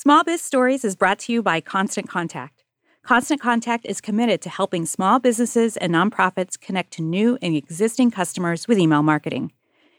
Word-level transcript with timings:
Small 0.00 0.22
Biz 0.22 0.40
Stories 0.40 0.84
is 0.84 0.94
brought 0.94 1.18
to 1.18 1.32
you 1.32 1.42
by 1.42 1.60
Constant 1.60 2.08
Contact. 2.08 2.62
Constant 3.02 3.40
Contact 3.40 3.84
is 3.84 4.00
committed 4.00 4.40
to 4.42 4.48
helping 4.48 4.86
small 4.86 5.18
businesses 5.18 5.76
and 5.76 5.92
nonprofits 5.92 6.56
connect 6.56 6.92
to 6.92 7.02
new 7.02 7.36
and 7.42 7.56
existing 7.56 8.12
customers 8.12 8.68
with 8.68 8.78
email 8.78 9.02
marketing. 9.02 9.50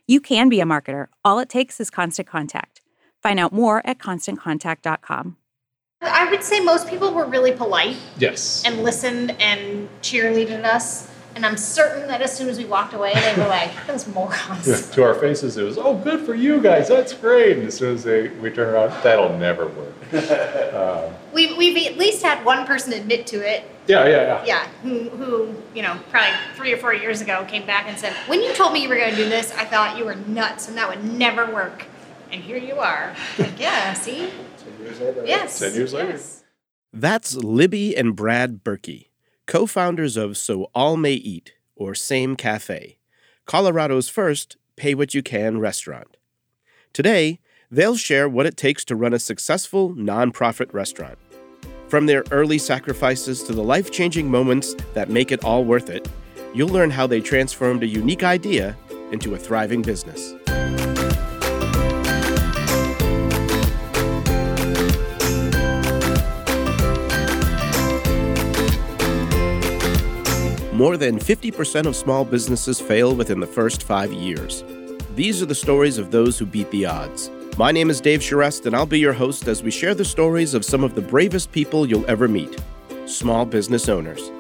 You 0.08 0.22
can 0.22 0.48
be 0.48 0.62
a 0.62 0.64
marketer. 0.64 1.08
All 1.26 1.38
it 1.40 1.50
takes 1.50 1.82
is 1.82 1.90
Constant 1.90 2.30
Contact. 2.30 2.80
Find 3.22 3.42
out 3.42 3.52
more 3.52 3.86
at 3.86 3.98
constantcontact.com. 4.00 5.36
I 6.02 6.32
would 6.32 6.44
say 6.46 6.62
most 6.62 6.88
people 6.88 7.14
were 7.14 7.26
really 7.26 7.52
polite 7.52 7.98
Yes. 8.18 8.64
and 8.66 8.84
listened 8.84 9.32
and 9.42 9.90
cheerleaded 10.02 10.64
us. 10.64 11.09
And 11.40 11.46
I'm 11.46 11.56
certain 11.56 12.06
that 12.10 12.22
as 12.22 12.36
soon 12.36 12.50
as 12.50 12.58
we 12.58 12.66
walked 12.66 12.94
away, 12.94 13.14
they 13.14 13.34
were 13.42 13.48
like, 13.48 13.72
those 13.88 14.06
morons. 14.10 14.68
Yeah, 14.68 14.76
to 14.96 15.04
our 15.04 15.14
faces, 15.16 15.56
it 15.56 15.64
was, 15.64 15.78
oh, 15.78 15.96
good 15.96 16.26
for 16.26 16.36
you 16.36 16.60
guys. 16.62 16.90
That's 16.90 17.14
great. 17.14 17.58
And 17.60 17.68
as 17.68 17.78
soon 17.78 17.96
as 17.96 18.04
they, 18.04 18.28
we 18.28 18.50
turn 18.50 18.68
around, 18.74 18.90
that'll 19.04 19.38
never 19.38 19.68
work. 19.68 19.94
Um, 20.76 21.14
We've, 21.34 21.56
we've 21.56 21.88
at 21.88 21.98
least 21.98 22.22
had 22.24 22.44
one 22.44 22.66
person 22.66 22.92
admit 22.92 23.26
to 23.28 23.38
it. 23.38 23.64
yeah, 23.88 24.06
yeah, 24.06 24.44
yeah. 24.44 24.46
Yeah, 24.46 24.68
who, 24.84 25.10
who, 25.12 25.56
you 25.74 25.82
know, 25.82 25.98
probably 26.10 26.34
three 26.56 26.74
or 26.74 26.78
four 26.78 26.94
years 26.94 27.22
ago 27.22 27.46
came 27.48 27.66
back 27.66 27.86
and 27.88 27.98
said, 27.98 28.12
when 28.28 28.42
you 28.42 28.54
told 28.54 28.74
me 28.74 28.82
you 28.84 28.90
were 28.90 28.98
going 28.98 29.12
to 29.12 29.16
do 29.16 29.30
this, 29.30 29.54
I 29.56 29.64
thought 29.64 29.98
you 29.98 30.04
were 30.04 30.16
nuts 30.16 30.68
and 30.68 30.78
that 30.78 30.90
would 30.90 31.06
never 31.06 31.50
work. 31.54 31.86
And 32.34 32.42
here 32.44 32.58
you 32.58 32.80
are. 32.80 33.16
Like, 33.38 33.58
yeah, 33.60 33.94
see? 33.94 34.30
Ten 34.58 34.80
years 34.86 35.00
later. 35.00 35.24
Yes. 35.26 35.60
Ten 35.60 35.74
years 35.74 35.94
later. 35.94 36.10
yes. 36.10 36.44
That's 36.92 37.36
Libby 37.36 37.96
and 37.96 38.16
Brad 38.16 38.64
Birky, 38.64 39.09
co 39.50 39.66
founders 39.66 40.16
of 40.16 40.38
So 40.38 40.70
All 40.76 40.96
May 40.96 41.14
Eat, 41.14 41.54
or 41.76 41.96
Same 41.96 42.36
Cafe, 42.36 43.00
Colorado's 43.48 44.08
first 44.08 44.58
pay 44.76 44.94
what 44.94 45.16
you 45.16 45.24
can 45.24 45.60
restaurant. 45.60 46.18
Today, 46.94 47.40
they'll 47.72 47.98
share 47.98 48.30
what 48.30 48.46
it 48.46 48.56
takes 48.56 48.86
to 48.86 48.96
run 48.96 49.12
a 49.12 49.18
successful 49.18 49.96
nonprofit 49.96 50.72
restaurant. 50.72 51.18
From 51.88 52.06
their 52.06 52.24
early 52.30 52.60
sacrifices 52.60 53.42
to 53.42 53.54
the 53.54 53.64
life 53.64 53.90
changing 53.90 54.30
moments 54.30 54.76
that 54.94 55.10
make 55.10 55.32
it 55.32 55.44
all 55.44 55.66
worth 55.66 55.90
it, 55.90 56.08
you'll 56.54 56.70
learn 56.70 56.92
how 56.92 57.08
they 57.08 57.20
transformed 57.20 57.82
a 57.82 57.88
unique 57.88 58.22
idea 58.22 58.78
into 59.12 59.34
a 59.34 59.40
thriving 59.40 59.82
business. 59.82 60.36
More 70.80 70.96
than 70.96 71.20
50% 71.20 71.88
of 71.88 71.94
small 71.94 72.24
businesses 72.24 72.80
fail 72.80 73.14
within 73.14 73.42
the 73.42 73.46
first 73.46 73.84
five 73.84 74.14
years. 74.14 74.64
These 75.14 75.42
are 75.42 75.46
the 75.46 75.54
stories 75.54 75.98
of 75.98 76.10
those 76.10 76.40
who 76.40 76.46
beat 76.46 76.72
the 76.72 76.86
odds. 76.86 77.30
My 77.58 77.74
name 77.74 77.90
is 77.90 78.00
Dave 78.00 78.22
Charest, 78.22 78.66
and 78.66 78.74
I'll 78.74 78.86
be 78.86 78.98
your 78.98 79.12
host 79.12 79.50
as 79.50 79.62
we 79.62 79.72
share 79.72 79.94
the 79.94 80.06
stories 80.06 80.54
of 80.54 80.64
some 80.64 80.86
of 80.86 80.96
the 80.96 81.02
bravest 81.02 81.52
people 81.52 81.86
you'll 81.86 82.10
ever 82.10 82.30
meet 82.30 82.58
small 83.08 83.46
business 83.46 83.90
owners. 83.90 84.32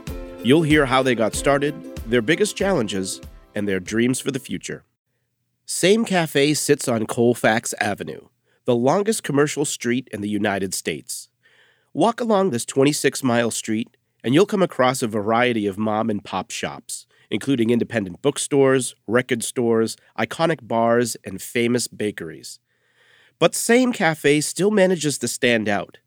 You'll 0.41 0.61
hear 0.61 0.85
how 0.85 1.03
they 1.03 1.13
got 1.13 1.35
started, 1.35 1.75
their 2.05 2.21
biggest 2.21 2.55
challenges, 2.55 3.19
and 3.53 3.67
their 3.67 3.81
dreams 3.81 4.21
for 4.21 4.31
the 4.31 4.39
future. 4.39 4.85
Same 5.65 6.05
Cafe 6.05 6.53
sits 6.53 6.87
on 6.87 7.05
Colfax 7.05 7.73
Avenue, 7.81 8.29
the 8.63 8.77
longest 8.77 9.23
commercial 9.23 9.65
street 9.65 10.07
in 10.13 10.21
the 10.21 10.29
United 10.29 10.73
States. 10.73 11.27
Walk 11.93 12.21
along 12.21 12.51
this 12.51 12.63
26 12.63 13.23
mile 13.23 13.51
street, 13.51 13.97
and 14.23 14.33
you'll 14.33 14.45
come 14.45 14.61
across 14.61 15.01
a 15.01 15.07
variety 15.07 15.65
of 15.67 15.77
mom 15.77 16.09
and 16.09 16.23
pop 16.23 16.51
shops, 16.51 17.05
including 17.29 17.69
independent 17.69 18.21
bookstores, 18.21 18.95
record 19.07 19.43
stores, 19.43 19.95
iconic 20.17 20.67
bars, 20.67 21.15
and 21.23 21.41
famous 21.41 21.87
bakeries. 21.87 22.59
But 23.39 23.55
Same 23.55 23.93
Cafe 23.93 24.41
still 24.41 24.71
manages 24.71 25.17
to 25.19 25.27
stand 25.27 25.69
out. 25.69 25.99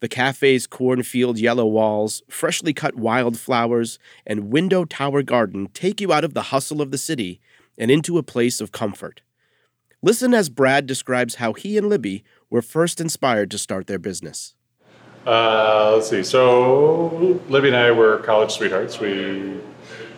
The 0.00 0.08
cafe's 0.08 0.66
cornfield 0.66 1.38
yellow 1.38 1.66
walls, 1.66 2.22
freshly 2.30 2.72
cut 2.72 2.96
wildflowers, 2.96 3.98
and 4.26 4.50
window 4.50 4.86
tower 4.86 5.22
garden 5.22 5.68
take 5.74 6.00
you 6.00 6.10
out 6.10 6.24
of 6.24 6.32
the 6.32 6.44
hustle 6.44 6.80
of 6.80 6.90
the 6.90 6.96
city 6.96 7.38
and 7.76 7.90
into 7.90 8.16
a 8.16 8.22
place 8.22 8.62
of 8.62 8.72
comfort. 8.72 9.20
Listen 10.02 10.32
as 10.32 10.48
Brad 10.48 10.86
describes 10.86 11.34
how 11.34 11.52
he 11.52 11.76
and 11.76 11.90
Libby 11.90 12.24
were 12.48 12.62
first 12.62 12.98
inspired 12.98 13.50
to 13.50 13.58
start 13.58 13.86
their 13.86 13.98
business. 13.98 14.54
Uh, 15.26 15.92
let's 15.94 16.08
see. 16.08 16.22
So, 16.22 17.40
Libby 17.48 17.68
and 17.68 17.76
I 17.76 17.90
were 17.90 18.18
college 18.18 18.52
sweethearts. 18.52 19.00
We 19.00 19.60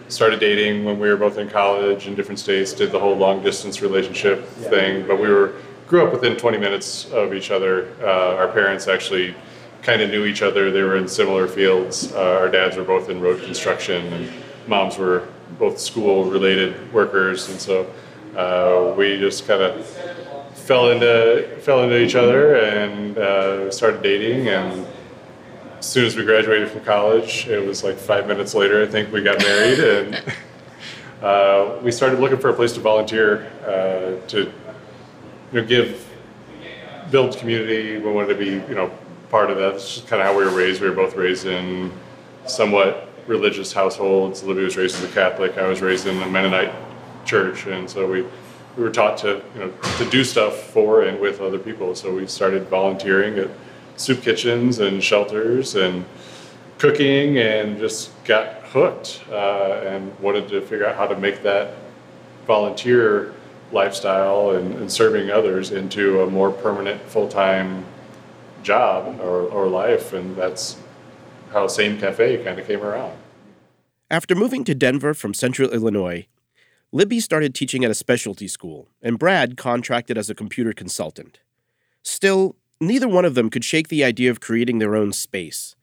started 0.09 0.39
dating 0.39 0.85
when 0.85 0.99
we 0.99 1.09
were 1.09 1.17
both 1.17 1.39
in 1.39 1.49
college 1.49 2.07
in 2.07 2.15
different 2.15 2.39
states, 2.39 2.73
did 2.73 2.93
the 2.93 3.01
whole 3.01 3.17
long 3.17 3.43
distance 3.43 3.83
relationship 3.83 4.47
thing, 4.47 5.07
but 5.07 5.21
we 5.21 5.29
were 5.29 5.55
grew 5.89 6.07
up 6.07 6.13
within 6.13 6.37
20 6.37 6.57
minutes 6.57 7.11
of 7.11 7.35
each 7.35 7.51
other. 7.51 7.89
Uh, 8.01 8.37
our 8.37 8.49
parents 8.49 8.89
actually 8.89 9.35
kind 9.83 10.01
of 10.01 10.09
knew 10.11 10.25
each 10.25 10.41
other. 10.41 10.71
They 10.71 10.81
were 10.83 10.97
in 10.97 11.07
similar 11.07 11.47
fields. 11.47 12.13
Uh, 12.15 12.39
our 12.41 12.49
dads 12.49 12.77
were 12.77 12.85
both 12.85 13.11
in 13.11 13.21
road 13.21 13.43
construction, 13.43 14.11
and 14.13 14.33
moms 14.67 14.97
were 14.97 15.29
both 15.59 15.79
school 15.79 16.25
related 16.25 16.93
workers, 16.93 17.51
and 17.51 17.61
so 17.61 17.93
uh, 18.37 18.95
we 18.97 19.19
just 19.19 19.47
kind 19.47 19.63
of 19.63 20.22
fell 20.63 20.91
into 20.91 21.59
fell 21.61 21.83
into 21.83 22.01
each 22.01 22.15
other 22.15 22.57
and 22.57 23.19
uh, 23.19 23.71
started 23.71 24.03
dating. 24.03 24.49
And 24.49 24.87
as 25.79 25.87
soon 25.87 26.05
as 26.05 26.17
we 26.17 26.25
graduated 26.25 26.71
from 26.71 26.85
college 26.85 27.49
it 27.49 27.67
was 27.67 27.83
like 27.83 27.97
five 27.97 28.29
minutes 28.29 28.55
later 28.55 28.85
i 28.85 28.87
think 28.87 29.13
we 29.13 29.23
got 29.23 29.39
married. 29.39 29.81
And 29.81 30.23
uh, 31.23 31.79
we 31.83 31.91
started 31.91 32.21
looking 32.21 32.39
for 32.39 32.51
a 32.51 32.55
place 32.55 32.73
to 32.75 32.81
volunteer 32.81 33.51
uh, 33.67 34.27
to 34.29 34.53
you 35.53 35.61
know 35.61 35.67
give 35.67 36.09
build 37.11 37.37
community. 37.37 37.99
We 37.99 38.11
wanted 38.11 38.29
to 38.29 38.35
be 38.37 38.51
you 38.69 38.75
know 38.75 38.91
part 39.31 39.51
of 39.51 39.59
that. 39.59 39.75
It's 39.75 39.95
just 39.95 40.09
kind 40.09 40.23
of 40.23 40.29
how 40.29 40.39
we 40.39 40.45
were 40.45 40.57
raised. 40.57 40.81
We 40.81 40.89
were 40.89 40.95
both 40.95 41.17
raised 41.17 41.47
in 41.47 41.93
somewhat 42.47 43.09
religious 43.27 43.73
households. 43.73 44.43
Libby 44.43 44.65
was 44.65 44.77
raised 44.77 44.97
as 44.97 45.05
a 45.05 45.13
catholic. 45.13 45.59
I 45.59 45.67
was 45.69 45.81
raised 45.81 46.07
in 46.07 46.21
a 46.23 46.29
mennonite 46.29 46.73
church. 47.25 47.67
And 47.67 47.89
so 47.89 48.07
we 48.07 48.25
we 48.77 48.83
were 48.83 48.91
taught 48.91 49.19
to 49.19 49.43
you 49.55 49.61
know 49.61 49.73
to 49.99 50.11
do 50.11 50.25
stuff 50.25 50.57
for 50.71 51.03
and 51.03 51.21
with 51.21 51.41
other 51.41 51.59
people. 51.59 51.95
So 51.95 52.15
we 52.15 52.27
started 52.27 52.69
volunteering 52.69 53.39
at 53.39 53.51
soup 53.97 54.23
kitchens 54.23 54.79
and 54.79 55.03
shelters 55.03 55.75
and 55.75 56.05
cooking, 56.79 57.39
and 57.39 57.79
just 57.79 58.11
got 58.25 58.63
hooked 58.65 59.23
uh, 59.31 59.83
and 59.87 60.19
wanted 60.19 60.49
to 60.49 60.61
figure 60.63 60.87
out 60.87 60.97
how 60.97 61.07
to 61.07 61.17
make 61.17 61.43
that 61.43 61.75
volunteer 62.47 63.35
lifestyle 63.71 64.51
and, 64.51 64.75
and 64.75 64.91
serving 64.91 65.31
others 65.31 65.71
into 65.71 66.23
a 66.23 66.27
more 66.27 66.51
permanent 66.51 67.01
full 67.03 67.29
time 67.29 67.85
job 68.63 69.21
or, 69.21 69.43
or 69.49 69.67
life, 69.67 70.13
and 70.13 70.37
that's 70.37 70.77
how 71.53 71.67
Same 71.67 71.99
Cafe 71.99 72.43
kind 72.45 72.59
of 72.59 72.67
came 72.67 72.83
around. 72.83 73.17
After 74.11 74.35
moving 74.35 74.65
to 74.65 74.75
Denver 74.75 75.15
from 75.15 75.35
central 75.35 75.71
Illinois, 75.71 76.27
Libby 76.95 77.21
started 77.21 77.55
teaching 77.55 77.87
at 77.87 77.91
a 77.91 77.95
specialty 77.95 78.47
school, 78.47 78.87
and 79.01 79.19
Brad 79.19 79.57
contracted 79.57 80.19
as 80.19 80.29
a 80.29 80.35
computer 80.35 80.75
consultant. 80.75 81.39
Still, 82.03 82.55
neither 82.83 83.09
one 83.09 83.25
of 83.25 83.35
them 83.35 83.49
could 83.49 83.65
shake 83.65 83.89
the 83.89 84.05
idea 84.05 84.31
of 84.31 84.41
creating 84.41 84.79
their 84.79 84.95
own 84.95 85.11
space, 85.11 85.75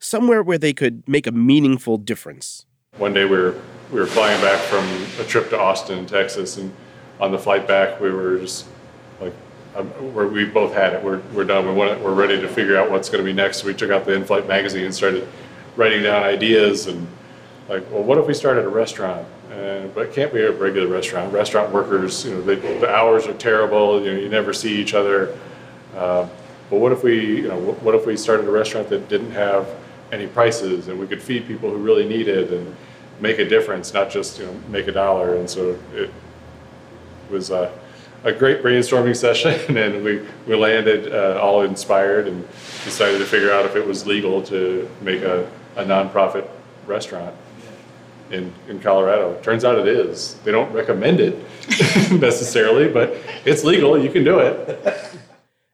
somewhere 0.00 0.42
where 0.42 0.58
they 0.58 0.72
could 0.72 1.08
make 1.08 1.28
a 1.28 1.30
meaningful 1.30 1.98
difference. 1.98 2.66
One 2.98 3.14
day 3.14 3.24
we 3.24 3.36
were 3.36 3.54
we 3.92 4.00
were 4.00 4.06
flying 4.06 4.40
back 4.40 4.58
from 4.62 4.84
a 5.20 5.28
trip 5.28 5.50
to 5.50 5.60
Austin, 5.60 6.04
Texas, 6.04 6.56
and 6.56 6.74
on 7.20 7.30
the 7.30 7.38
flight 7.38 7.68
back 7.68 8.00
we 8.00 8.10
were 8.10 8.40
just 8.40 8.66
like, 9.20 9.34
um, 9.76 10.14
we're, 10.14 10.26
we 10.26 10.46
both 10.46 10.74
had 10.74 10.94
it. 10.94 11.04
We're, 11.04 11.20
we're 11.32 11.44
done. 11.44 11.64
We 11.68 11.74
want 11.74 12.00
we're 12.00 12.12
ready 12.12 12.40
to 12.40 12.48
figure 12.48 12.76
out 12.76 12.90
what's 12.90 13.08
going 13.08 13.24
to 13.24 13.24
be 13.24 13.32
next. 13.32 13.62
We 13.62 13.72
took 13.72 13.92
out 13.92 14.04
the 14.04 14.14
in-flight 14.14 14.48
magazine 14.48 14.84
and 14.84 14.92
started 14.92 15.28
writing 15.76 16.02
down 16.02 16.24
ideas 16.24 16.88
and 16.88 17.06
like, 17.68 17.88
well, 17.92 18.02
what 18.02 18.18
if 18.18 18.26
we 18.26 18.34
started 18.34 18.64
a 18.64 18.68
restaurant? 18.68 19.28
Uh, 19.56 19.86
but 19.94 20.06
it 20.06 20.12
can't 20.12 20.34
be 20.34 20.42
a 20.42 20.52
regular 20.52 20.86
restaurant. 20.86 21.32
Restaurant 21.32 21.72
workers, 21.72 22.26
you 22.26 22.32
know, 22.32 22.42
they, 22.42 22.56
the 22.56 22.90
hours 22.90 23.26
are 23.26 23.32
terrible. 23.34 24.02
You 24.02 24.12
know, 24.12 24.18
you 24.18 24.28
never 24.28 24.52
see 24.52 24.76
each 24.76 24.92
other. 24.92 25.34
Uh, 25.96 26.28
but 26.68 26.78
what 26.78 26.92
if 26.92 27.02
we, 27.02 27.38
you 27.38 27.48
know, 27.48 27.58
what, 27.58 27.94
if 27.94 28.04
we 28.04 28.18
started 28.18 28.46
a 28.46 28.50
restaurant 28.50 28.90
that 28.90 29.08
didn't 29.08 29.30
have 29.30 29.66
any 30.12 30.26
prices 30.26 30.88
and 30.88 31.00
we 31.00 31.06
could 31.06 31.22
feed 31.22 31.46
people 31.46 31.70
who 31.70 31.78
really 31.78 32.06
need 32.06 32.28
it 32.28 32.52
and 32.52 32.76
make 33.18 33.38
a 33.38 33.48
difference, 33.48 33.94
not 33.94 34.10
just 34.10 34.38
you 34.38 34.44
know 34.44 34.52
make 34.68 34.88
a 34.88 34.92
dollar. 34.92 35.36
And 35.36 35.48
so 35.48 35.78
it 35.94 36.10
was 37.30 37.50
a, 37.50 37.72
a 38.24 38.32
great 38.32 38.62
brainstorming 38.62 39.16
session, 39.26 39.78
and 39.78 40.04
we 40.04 40.20
we 40.46 40.54
landed 40.54 41.14
uh, 41.14 41.40
all 41.40 41.62
inspired 41.62 42.28
and 42.28 42.46
decided 42.84 43.18
to 43.18 43.24
figure 43.24 43.52
out 43.52 43.64
if 43.64 43.74
it 43.74 43.86
was 43.86 44.06
legal 44.06 44.42
to 44.42 44.86
make 45.00 45.22
a, 45.22 45.50
a 45.76 45.84
nonprofit 45.84 46.46
restaurant 46.86 47.34
in, 48.30 48.52
in 48.68 48.80
Colorado. 48.80 49.38
Turns 49.42 49.64
out 49.64 49.78
it 49.78 49.88
is. 49.88 50.34
They 50.44 50.52
don't 50.52 50.72
recommend 50.72 51.20
it 51.20 51.38
necessarily, 52.12 52.88
but 52.88 53.16
it's 53.44 53.64
legal. 53.64 53.98
You 53.98 54.10
can 54.10 54.24
do 54.24 54.38
it. 54.38 55.14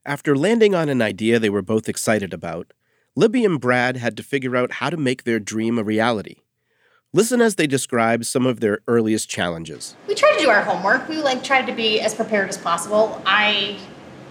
After 0.05 0.37
landing 0.37 0.75
on 0.75 0.89
an 0.89 1.01
idea 1.01 1.39
they 1.39 1.51
were 1.51 1.63
both 1.63 1.89
excited 1.89 2.35
about, 2.35 2.73
Libby 3.15 3.45
and 3.45 3.61
Brad 3.61 3.97
had 3.97 4.17
to 4.17 4.23
figure 4.23 4.57
out 4.57 4.73
how 4.73 4.91
to 4.91 4.97
make 4.97 5.25
their 5.25 5.39
dream 5.39 5.79
a 5.79 5.85
reality. 5.85 6.37
Listen 7.13 7.43
as 7.43 7.57
they 7.57 7.67
describe 7.67 8.25
some 8.25 8.47
of 8.47 8.61
their 8.61 8.81
earliest 8.89 9.29
challenges. 9.29 9.95
We 10.09 10.15
tried 10.15 10.39
to 10.39 10.45
do 10.45 10.49
our 10.49 10.63
homework. 10.63 11.09
We 11.09 11.19
like 11.19 11.45
tried 11.45 11.67
to 11.67 11.73
be 11.73 12.01
as 12.01 12.15
prepared 12.15 12.49
as 12.49 12.57
possible. 12.57 13.21
I 13.27 13.79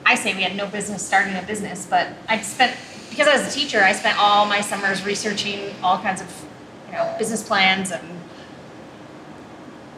I 0.05 0.13
I 0.13 0.15
say 0.15 0.35
we 0.35 0.41
had 0.41 0.55
no 0.55 0.67
business 0.67 1.05
starting 1.05 1.35
a 1.35 1.43
business, 1.43 1.85
but 1.89 2.07
I 2.27 2.41
spent 2.41 2.75
because 3.09 3.27
I 3.27 3.37
was 3.37 3.47
a 3.47 3.51
teacher, 3.51 3.83
I 3.83 3.93
spent 3.93 4.17
all 4.17 4.45
my 4.45 4.61
summers 4.61 5.05
researching 5.05 5.73
all 5.83 5.99
kinds 5.99 6.21
of 6.21 6.45
you 6.91 6.97
know 6.97 7.15
business 7.17 7.41
plans 7.43 7.91
and 7.91 8.03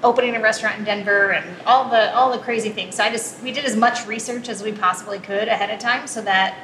opening 0.04 0.36
a 0.36 0.42
restaurant 0.42 0.78
in 0.80 0.84
Denver 0.84 1.32
and 1.32 1.46
all 1.66 1.90
the 1.90 2.14
all 2.16 2.32
the 2.32 2.40
crazy 2.40 2.70
things. 2.70 2.96
So 2.96 3.04
I 3.04 3.10
just 3.10 3.42
we 3.42 3.52
did 3.52 3.66
as 3.66 3.76
much 3.76 4.06
research 4.06 4.50
as 4.50 4.62
we 4.62 4.72
possibly 4.72 5.20
could 5.20 5.48
ahead 5.48 5.70
of 5.70 5.80
time 5.80 6.08
so 6.08 6.22
that 6.22 6.56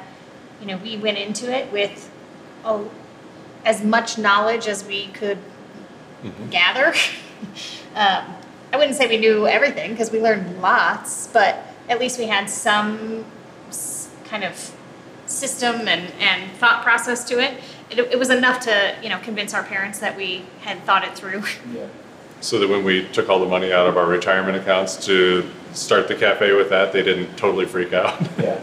you 0.60 0.66
know 0.66 0.76
we 0.78 0.96
went 0.96 1.18
into 1.18 1.50
it 1.54 1.72
with 1.72 2.10
oh, 2.64 2.90
as 3.64 3.82
much 3.82 4.18
knowledge 4.18 4.68
as 4.68 4.84
we 4.84 5.08
could 5.08 5.38
mm-hmm. 6.22 6.50
gather. 6.50 6.86
um, 7.94 8.36
I 8.72 8.76
wouldn't 8.76 8.96
say 8.96 9.08
we 9.08 9.16
knew 9.16 9.46
everything 9.48 9.90
because 9.90 10.12
we 10.12 10.20
learned 10.20 10.62
lots, 10.62 11.26
but 11.26 11.66
at 11.88 11.98
least 11.98 12.18
we 12.18 12.26
had 12.26 12.48
some 12.48 13.24
kind 14.24 14.44
of 14.44 14.76
system 15.26 15.88
and, 15.88 16.12
and 16.20 16.50
thought 16.52 16.82
process 16.84 17.24
to 17.24 17.40
it. 17.40 17.60
It. 17.90 17.98
It 18.12 18.18
was 18.18 18.30
enough 18.30 18.60
to 18.64 18.94
you 19.02 19.08
know 19.08 19.18
convince 19.18 19.54
our 19.54 19.62
parents 19.62 19.98
that 19.98 20.16
we 20.16 20.44
had 20.60 20.82
thought 20.84 21.04
it 21.04 21.14
through. 21.14 21.42
Yeah. 21.74 21.86
So 22.42 22.58
that 22.58 22.68
when 22.68 22.84
we 22.84 23.06
took 23.08 23.28
all 23.28 23.38
the 23.38 23.46
money 23.46 23.70
out 23.70 23.86
of 23.86 23.98
our 23.98 24.06
retirement 24.06 24.56
accounts 24.56 25.04
to 25.04 25.46
start 25.74 26.08
the 26.08 26.14
cafe 26.14 26.54
with 26.54 26.70
that, 26.70 26.90
they 26.90 27.02
didn't 27.02 27.36
totally 27.36 27.66
freak 27.66 27.92
out. 27.92 28.18
yeah. 28.38 28.58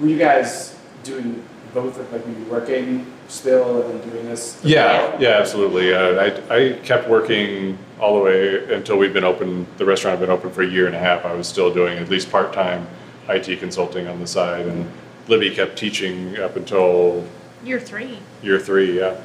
Were 0.00 0.06
you 0.06 0.16
guys 0.16 0.78
doing 1.04 1.44
both 1.74 1.98
of 1.98 2.10
like 2.12 2.26
maybe 2.26 2.42
working 2.44 3.12
still 3.28 3.82
and 3.82 4.00
then 4.00 4.10
doing 4.10 4.24
this? 4.24 4.58
Yeah, 4.64 5.18
yeah, 5.20 5.30
absolutely. 5.30 5.92
Uh, 5.92 6.14
I, 6.48 6.54
I 6.54 6.72
kept 6.78 7.08
working 7.08 7.78
all 8.00 8.16
the 8.16 8.24
way 8.24 8.74
until 8.74 8.96
we'd 8.96 9.12
been 9.12 9.24
open. 9.24 9.66
The 9.76 9.84
restaurant 9.84 10.18
had 10.18 10.26
been 10.26 10.34
open 10.34 10.50
for 10.50 10.62
a 10.62 10.66
year 10.66 10.86
and 10.86 10.96
a 10.96 10.98
half. 10.98 11.26
I 11.26 11.34
was 11.34 11.46
still 11.46 11.72
doing 11.72 11.98
at 11.98 12.08
least 12.08 12.30
part 12.30 12.54
time 12.54 12.88
IT 13.28 13.60
consulting 13.60 14.06
on 14.06 14.18
the 14.18 14.26
side, 14.26 14.66
and 14.66 14.90
Libby 15.28 15.54
kept 15.54 15.78
teaching 15.78 16.38
up 16.38 16.56
until 16.56 17.24
year 17.64 17.80
three. 17.80 18.18
Year 18.42 18.58
three, 18.58 18.98
yeah. 18.98 19.20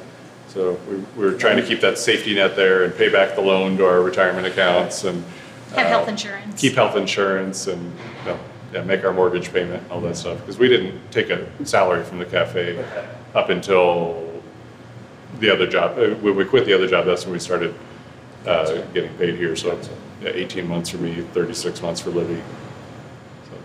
So 0.48 0.78
we, 0.88 0.96
we 0.96 1.32
were 1.32 1.38
trying 1.38 1.56
to 1.56 1.66
keep 1.66 1.80
that 1.80 1.98
safety 1.98 2.34
net 2.34 2.56
there 2.56 2.84
and 2.84 2.94
pay 2.94 3.08
back 3.08 3.34
the 3.34 3.40
loan 3.40 3.76
to 3.78 3.86
our 3.86 4.00
retirement 4.00 4.46
accounts 4.46 5.04
and 5.04 5.22
have 5.70 5.86
uh, 5.86 5.88
health 5.88 6.08
insurance. 6.08 6.60
Keep 6.60 6.74
health 6.74 6.96
insurance 6.96 7.66
and 7.66 7.82
you 7.82 8.24
know, 8.24 8.38
yeah, 8.72 8.82
make 8.82 9.04
our 9.04 9.12
mortgage 9.12 9.52
payment 9.52 9.82
and 9.82 9.92
all 9.92 10.00
that 10.00 10.16
stuff 10.16 10.38
because 10.40 10.58
we 10.58 10.68
didn't 10.68 10.98
take 11.10 11.30
a 11.30 11.46
salary 11.66 12.04
from 12.04 12.18
the 12.18 12.24
cafe 12.24 12.82
up 13.34 13.50
until 13.50 14.42
the 15.40 15.50
other 15.50 15.66
job. 15.66 15.98
Uh, 15.98 16.14
when 16.16 16.36
we 16.36 16.44
quit 16.44 16.64
the 16.64 16.72
other 16.72 16.88
job, 16.88 17.04
that's 17.04 17.24
when 17.24 17.32
we 17.32 17.38
started 17.38 17.74
uh, 18.46 18.80
getting 18.92 19.12
paid 19.18 19.36
here. 19.36 19.54
So 19.56 19.72
it's 19.72 19.90
yeah, 20.22 20.30
18 20.30 20.66
months 20.66 20.90
for 20.90 20.98
me, 20.98 21.20
36 21.20 21.82
months 21.82 22.00
for 22.00 22.10
Libby. 22.10 22.42
So 23.50 23.58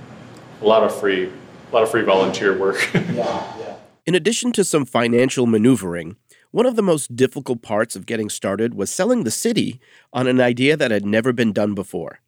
a 0.61 0.67
lot 0.67 0.83
of 0.83 0.93
free, 0.99 1.25
a 1.25 1.73
lot 1.73 1.83
of 1.83 1.91
free 1.91 2.01
volunteer 2.01 2.57
work. 2.57 2.89
yeah, 2.93 3.01
yeah. 3.13 3.57
In 4.03 4.15
addition 4.15 4.51
to 4.53 4.63
some 4.63 4.85
financial 4.85 5.45
maneuvering, 5.45 6.15
one 6.49 6.65
of 6.65 6.75
the 6.75 6.81
most 6.81 7.15
difficult 7.15 7.61
parts 7.61 7.95
of 7.95 8.07
getting 8.07 8.29
started 8.29 8.73
was 8.73 8.89
selling 8.89 9.23
the 9.23 9.31
city 9.31 9.79
on 10.11 10.25
an 10.25 10.41
idea 10.41 10.75
that 10.75 10.89
had 10.89 11.05
never 11.05 11.31
been 11.31 11.53
done 11.53 11.75
before. 11.75 12.19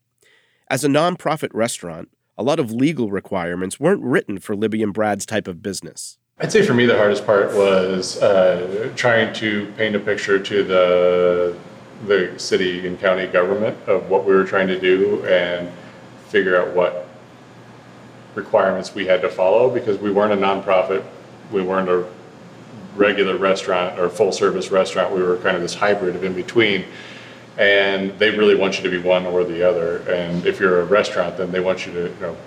As 0.67 0.83
a 0.83 0.87
nonprofit 0.87 1.49
restaurant, 1.51 2.09
a 2.37 2.43
lot 2.43 2.59
of 2.59 2.71
legal 2.71 3.09
requirements 3.09 3.79
weren't 3.79 4.03
written 4.03 4.37
for 4.37 4.55
Libby 4.55 4.83
and 4.83 4.93
Brad's 4.93 5.25
type 5.25 5.47
of 5.47 5.63
business. 5.63 6.19
I'd 6.39 6.51
say 6.51 6.63
for 6.63 6.75
me, 6.75 6.85
the 6.85 6.95
hardest 6.95 7.25
part 7.25 7.55
was 7.55 8.21
uh, 8.21 8.91
trying 8.95 9.33
to 9.35 9.71
paint 9.75 9.95
a 9.95 9.99
picture 9.99 10.39
to 10.39 10.63
the 10.63 11.57
the 12.05 12.37
city 12.37 12.85
and 12.85 12.99
county 12.99 13.25
government 13.27 13.77
of 13.87 14.09
what 14.09 14.25
we 14.25 14.33
were 14.33 14.43
trying 14.43 14.67
to 14.67 14.77
do 14.77 15.25
and 15.25 15.71
figure 16.27 16.59
out 16.59 16.75
what 16.75 17.07
requirements 18.35 18.93
we 18.93 19.05
had 19.05 19.21
to 19.21 19.29
follow 19.29 19.69
because 19.69 19.97
we 19.99 20.11
weren't 20.11 20.33
a 20.33 20.35
nonprofit, 20.35 21.05
we 21.53 21.61
weren't 21.61 21.87
a 21.87 22.05
regular 22.95 23.37
restaurant 23.37 23.97
or 23.99 24.09
full 24.09 24.31
service 24.31 24.71
restaurant. 24.71 25.13
We 25.13 25.21
were 25.21 25.37
kind 25.37 25.55
of 25.55 25.61
this 25.61 25.75
hybrid 25.75 26.15
of 26.15 26.23
in 26.23 26.33
between 26.33 26.85
and 27.57 28.17
they 28.17 28.31
really 28.31 28.55
want 28.55 28.77
you 28.77 28.83
to 28.83 28.89
be 28.89 28.97
one 28.97 29.25
or 29.25 29.43
the 29.43 29.67
other. 29.67 29.99
And 30.09 30.45
if 30.45 30.59
you're 30.59 30.81
a 30.81 30.85
restaurant, 30.85 31.37
then 31.37 31.51
they 31.51 31.59
want 31.59 31.85
you 31.85 31.93
to 31.93 32.01
you 32.09 32.15
know, 32.19 32.37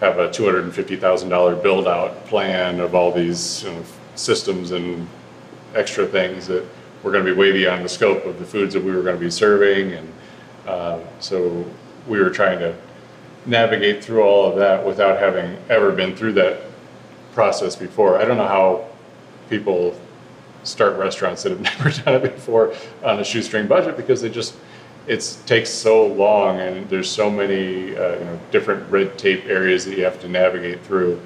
have 0.00 0.18
a 0.18 0.28
$250,000 0.28 1.62
build 1.62 1.86
out 1.86 2.26
plan 2.26 2.80
of 2.80 2.94
all 2.94 3.12
these 3.12 3.62
you 3.62 3.70
know, 3.70 3.84
systems 4.16 4.72
and 4.72 5.08
extra 5.74 6.06
things 6.06 6.46
that 6.48 6.64
were 7.02 7.12
going 7.12 7.24
to 7.24 7.32
be 7.32 7.38
way 7.38 7.52
beyond 7.52 7.84
the 7.84 7.88
scope 7.88 8.24
of 8.24 8.38
the 8.38 8.44
foods 8.44 8.74
that 8.74 8.82
we 8.82 8.92
were 8.92 9.02
going 9.02 9.16
to 9.16 9.24
be 9.24 9.30
serving. 9.30 9.92
And 9.92 10.12
uh, 10.66 11.00
so 11.20 11.64
we 12.08 12.18
were 12.18 12.30
trying 12.30 12.58
to 12.58 12.74
navigate 13.46 14.02
through 14.02 14.22
all 14.22 14.50
of 14.50 14.56
that 14.56 14.84
without 14.84 15.20
having 15.20 15.56
ever 15.68 15.92
been 15.92 16.16
through 16.16 16.32
that 16.32 16.62
process 17.32 17.76
before. 17.76 18.18
I 18.18 18.24
don't 18.24 18.36
know 18.36 18.48
how 18.48 18.86
people 19.48 19.98
start 20.64 20.98
restaurants 20.98 21.42
that 21.42 21.50
have 21.50 21.60
never 21.78 21.90
done 21.90 22.14
it 22.24 22.34
before 22.34 22.74
on 23.02 23.18
a 23.20 23.24
shoestring 23.24 23.66
budget 23.66 23.96
because 23.96 24.22
it 24.22 24.32
just 24.32 24.54
it 25.06 25.36
takes 25.46 25.68
so 25.68 26.06
long 26.06 26.60
and 26.60 26.88
there's 26.88 27.10
so 27.10 27.28
many 27.28 27.96
uh, 27.96 28.18
you 28.18 28.24
know 28.24 28.40
different 28.50 28.88
red 28.90 29.18
tape 29.18 29.44
areas 29.46 29.84
that 29.84 29.96
you 29.96 30.04
have 30.04 30.20
to 30.20 30.28
navigate 30.28 30.80
through 30.82 31.20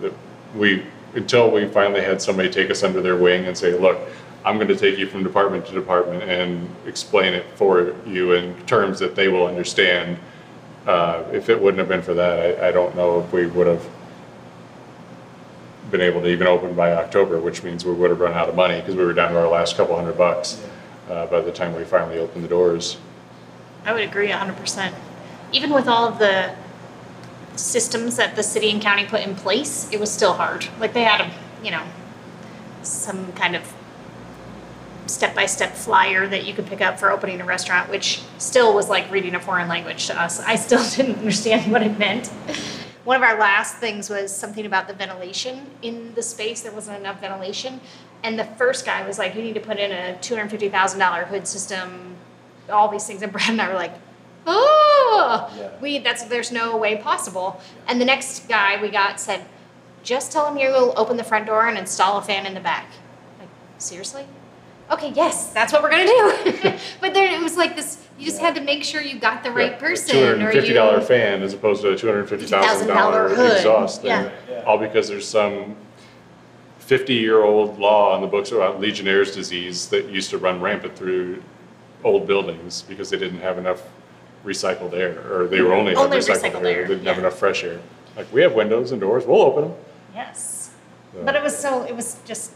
that 0.00 0.12
we 0.54 0.82
until 1.14 1.50
we 1.50 1.66
finally 1.68 2.02
had 2.02 2.20
somebody 2.20 2.50
take 2.50 2.70
us 2.70 2.82
under 2.82 3.00
their 3.00 3.16
wing 3.16 3.46
and 3.46 3.56
say 3.56 3.78
look 3.78 3.98
i'm 4.44 4.56
going 4.56 4.68
to 4.68 4.76
take 4.76 4.98
you 4.98 5.06
from 5.06 5.22
department 5.22 5.64
to 5.64 5.72
department 5.72 6.22
and 6.24 6.68
explain 6.86 7.32
it 7.32 7.46
for 7.54 7.94
you 8.06 8.32
in 8.32 8.54
terms 8.66 8.98
that 8.98 9.14
they 9.14 9.28
will 9.28 9.46
understand 9.46 10.18
uh, 10.86 11.22
if 11.32 11.48
it 11.48 11.60
wouldn't 11.60 11.78
have 11.78 11.88
been 11.88 12.02
for 12.02 12.14
that 12.14 12.62
I, 12.62 12.68
I 12.68 12.72
don't 12.72 12.94
know 12.94 13.20
if 13.20 13.32
we 13.32 13.46
would 13.46 13.66
have 13.66 13.84
been 15.90 16.00
able 16.00 16.20
to 16.20 16.28
even 16.28 16.46
open 16.46 16.74
by 16.74 16.92
October, 16.92 17.40
which 17.40 17.62
means 17.62 17.84
we 17.84 17.92
would 17.92 18.10
have 18.10 18.20
run 18.20 18.32
out 18.32 18.48
of 18.48 18.54
money 18.54 18.80
because 18.80 18.94
we 18.94 19.04
were 19.04 19.12
down 19.12 19.32
to 19.32 19.38
our 19.38 19.48
last 19.48 19.76
couple 19.76 19.96
hundred 19.96 20.18
bucks 20.18 20.62
uh, 21.08 21.26
by 21.26 21.40
the 21.40 21.52
time 21.52 21.74
we 21.74 21.84
finally 21.84 22.18
opened 22.18 22.44
the 22.44 22.48
doors. 22.48 22.98
I 23.84 23.92
would 23.92 24.02
agree 24.02 24.28
100%. 24.28 24.92
Even 25.52 25.72
with 25.72 25.88
all 25.88 26.06
of 26.06 26.18
the 26.18 26.54
systems 27.56 28.16
that 28.16 28.36
the 28.36 28.42
city 28.42 28.70
and 28.70 28.82
county 28.82 29.06
put 29.06 29.22
in 29.22 29.34
place, 29.34 29.90
it 29.90 29.98
was 29.98 30.10
still 30.10 30.34
hard. 30.34 30.68
Like 30.78 30.92
they 30.92 31.04
had 31.04 31.22
a, 31.22 31.30
you 31.64 31.70
know, 31.70 31.84
some 32.82 33.32
kind 33.32 33.56
of 33.56 33.74
step 35.06 35.34
by 35.34 35.46
step 35.46 35.74
flyer 35.74 36.26
that 36.26 36.44
you 36.44 36.52
could 36.52 36.66
pick 36.66 36.82
up 36.82 36.98
for 37.00 37.10
opening 37.10 37.40
a 37.40 37.44
restaurant, 37.44 37.88
which 37.90 38.22
still 38.36 38.74
was 38.74 38.90
like 38.90 39.10
reading 39.10 39.34
a 39.34 39.40
foreign 39.40 39.68
language 39.68 40.06
to 40.08 40.20
us. 40.20 40.40
I 40.40 40.56
still 40.56 40.86
didn't 40.96 41.18
understand 41.18 41.72
what 41.72 41.82
it 41.82 41.98
meant 41.98 42.30
one 43.08 43.16
of 43.16 43.22
our 43.22 43.38
last 43.38 43.76
things 43.76 44.10
was 44.10 44.30
something 44.36 44.66
about 44.66 44.86
the 44.86 44.92
ventilation 44.92 45.64
in 45.80 46.12
the 46.12 46.20
space. 46.20 46.60
There 46.60 46.72
wasn't 46.72 46.98
enough 46.98 47.22
ventilation. 47.22 47.80
And 48.22 48.38
the 48.38 48.44
first 48.44 48.84
guy 48.84 49.06
was 49.06 49.18
like, 49.18 49.34
you 49.34 49.40
need 49.40 49.54
to 49.54 49.60
put 49.60 49.78
in 49.78 49.92
a 49.92 50.18
$250,000 50.18 51.26
hood 51.28 51.48
system, 51.48 52.16
all 52.68 52.90
these 52.90 53.06
things. 53.06 53.22
And 53.22 53.32
Brad 53.32 53.48
and 53.48 53.62
I 53.62 53.68
were 53.68 53.76
like, 53.76 53.94
oh, 54.46 55.50
yeah. 55.56 55.70
we, 55.80 56.00
that's, 56.00 56.24
there's 56.24 56.52
no 56.52 56.76
way 56.76 56.96
possible. 56.98 57.62
And 57.86 57.98
the 57.98 58.04
next 58.04 58.46
guy 58.46 58.78
we 58.78 58.90
got 58.90 59.18
said, 59.18 59.46
just 60.02 60.30
tell 60.30 60.46
him 60.52 60.58
you'll 60.58 60.92
open 60.98 61.16
the 61.16 61.24
front 61.24 61.46
door 61.46 61.66
and 61.66 61.78
install 61.78 62.18
a 62.18 62.22
fan 62.22 62.44
in 62.44 62.52
the 62.52 62.60
back. 62.60 62.90
Like, 63.38 63.48
seriously? 63.78 64.26
Okay, 64.90 65.12
yes, 65.14 65.52
that's 65.52 65.72
what 65.72 65.82
we're 65.82 65.90
gonna 65.90 66.06
do. 66.06 66.78
but 67.00 67.14
then 67.14 67.34
it 67.34 67.42
was 67.42 67.56
like 67.56 67.76
this 67.76 68.04
you 68.18 68.24
just 68.24 68.40
had 68.40 68.54
to 68.56 68.60
make 68.60 68.82
sure 68.82 69.00
you 69.00 69.18
got 69.18 69.44
the 69.44 69.50
right 69.50 69.78
person. 69.78 70.10
Two 70.10 70.24
hundred 70.24 70.40
and 70.40 70.52
fifty 70.52 70.72
dollar 70.72 71.00
fan 71.00 71.42
as 71.42 71.54
opposed 71.54 71.82
to 71.82 71.92
a 71.92 71.96
two 71.96 72.06
hundred 72.06 72.20
and 72.20 72.28
fifty 72.28 72.46
thousand 72.46 72.88
dollar 72.88 73.28
exhaust 73.28 74.02
thing. 74.02 74.30
Yeah. 74.48 74.62
All 74.66 74.78
because 74.78 75.08
there's 75.08 75.28
some 75.28 75.76
fifty 76.78 77.14
year 77.14 77.42
old 77.42 77.78
law 77.78 78.16
in 78.16 78.22
the 78.22 78.26
books 78.26 78.50
about 78.50 78.80
Legionnaire's 78.80 79.34
disease 79.34 79.88
that 79.88 80.06
used 80.06 80.30
to 80.30 80.38
run 80.38 80.60
rampant 80.60 80.96
through 80.96 81.42
old 82.02 82.26
buildings 82.26 82.82
because 82.82 83.10
they 83.10 83.18
didn't 83.18 83.40
have 83.40 83.58
enough 83.58 83.82
recycled 84.44 84.94
air, 84.94 85.20
or 85.32 85.46
they 85.46 85.60
were 85.60 85.74
only, 85.74 85.94
only 85.94 86.18
recycled, 86.18 86.52
recycled, 86.52 86.66
air. 86.66 86.82
They 86.82 86.88
didn't 86.88 87.04
yeah. 87.04 87.10
have 87.10 87.18
enough 87.18 87.38
fresh 87.38 87.62
air. 87.62 87.80
Like 88.16 88.32
we 88.32 88.40
have 88.42 88.54
windows 88.54 88.90
and 88.90 89.00
doors, 89.00 89.26
we'll 89.26 89.42
open 89.42 89.64
them. 89.64 89.74
Yes, 90.14 90.70
so. 91.12 91.22
but 91.24 91.36
it 91.36 91.42
was 91.42 91.56
so 91.56 91.84
it 91.84 91.94
was 91.94 92.18
just 92.24 92.52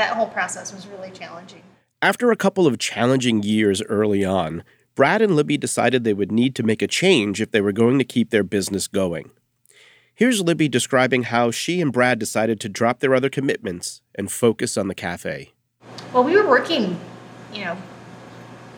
that 0.00 0.16
whole 0.16 0.28
process 0.28 0.72
was 0.72 0.86
really 0.86 1.10
challenging. 1.10 1.62
After 2.00 2.30
a 2.30 2.36
couple 2.36 2.66
of 2.66 2.78
challenging 2.78 3.42
years 3.42 3.82
early 3.82 4.24
on, 4.24 4.64
Brad 4.94 5.20
and 5.20 5.36
Libby 5.36 5.58
decided 5.58 6.04
they 6.04 6.14
would 6.14 6.32
need 6.32 6.54
to 6.54 6.62
make 6.62 6.80
a 6.80 6.86
change 6.86 7.38
if 7.40 7.50
they 7.50 7.60
were 7.60 7.72
going 7.72 7.98
to 7.98 8.04
keep 8.04 8.30
their 8.30 8.42
business 8.42 8.88
going. 8.88 9.30
Here's 10.14 10.40
Libby 10.40 10.68
describing 10.68 11.24
how 11.24 11.50
she 11.50 11.82
and 11.82 11.92
Brad 11.92 12.18
decided 12.18 12.60
to 12.60 12.68
drop 12.70 13.00
their 13.00 13.14
other 13.14 13.28
commitments 13.28 14.00
and 14.14 14.32
focus 14.32 14.78
on 14.78 14.88
the 14.88 14.94
cafe. 14.94 15.52
Well, 16.14 16.24
we 16.24 16.34
were 16.34 16.48
working, 16.48 16.98
you 17.52 17.66
know, 17.66 17.76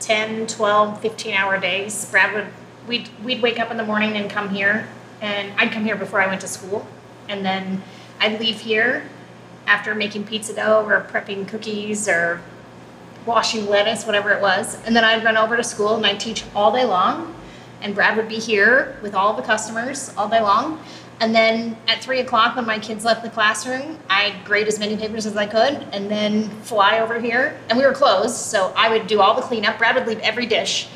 10, 0.00 0.48
12, 0.48 1.00
15 1.00 1.34
hour 1.34 1.56
days. 1.58 2.04
Brad 2.10 2.34
would, 2.34 2.46
we'd, 2.88 3.08
we'd 3.22 3.42
wake 3.42 3.60
up 3.60 3.70
in 3.70 3.76
the 3.76 3.86
morning 3.86 4.16
and 4.16 4.28
come 4.28 4.48
here, 4.48 4.88
and 5.20 5.52
I'd 5.56 5.70
come 5.70 5.84
here 5.84 5.96
before 5.96 6.20
I 6.20 6.26
went 6.26 6.40
to 6.40 6.48
school. 6.48 6.84
And 7.28 7.44
then 7.44 7.82
I'd 8.18 8.40
leave 8.40 8.58
here 8.60 9.04
after 9.66 9.94
making 9.94 10.24
pizza 10.24 10.54
dough 10.54 10.84
or 10.84 11.00
prepping 11.10 11.46
cookies 11.46 12.08
or 12.08 12.40
washing 13.26 13.68
lettuce, 13.68 14.04
whatever 14.04 14.30
it 14.30 14.40
was. 14.40 14.82
And 14.84 14.94
then 14.94 15.04
I'd 15.04 15.24
run 15.24 15.36
over 15.36 15.56
to 15.56 15.64
school 15.64 15.94
and 15.94 16.04
I'd 16.04 16.20
teach 16.20 16.44
all 16.54 16.72
day 16.72 16.84
long. 16.84 17.34
And 17.80 17.94
Brad 17.94 18.16
would 18.16 18.28
be 18.28 18.38
here 18.38 18.96
with 19.02 19.14
all 19.14 19.34
the 19.34 19.42
customers 19.42 20.12
all 20.16 20.28
day 20.28 20.40
long. 20.40 20.80
And 21.20 21.34
then 21.34 21.76
at 21.86 22.02
three 22.02 22.20
o'clock, 22.20 22.56
when 22.56 22.66
my 22.66 22.78
kids 22.78 23.04
left 23.04 23.22
the 23.22 23.30
classroom, 23.30 23.98
I'd 24.10 24.44
grade 24.44 24.66
as 24.66 24.78
many 24.78 24.96
papers 24.96 25.24
as 25.24 25.36
I 25.36 25.46
could 25.46 25.86
and 25.92 26.10
then 26.10 26.48
fly 26.62 26.98
over 26.98 27.20
here. 27.20 27.56
And 27.68 27.78
we 27.78 27.84
were 27.84 27.92
closed, 27.92 28.34
so 28.34 28.72
I 28.76 28.88
would 28.88 29.06
do 29.06 29.20
all 29.20 29.34
the 29.34 29.42
cleanup. 29.42 29.78
Brad 29.78 29.94
would 29.94 30.06
leave 30.06 30.18
every 30.20 30.46
dish 30.46 30.88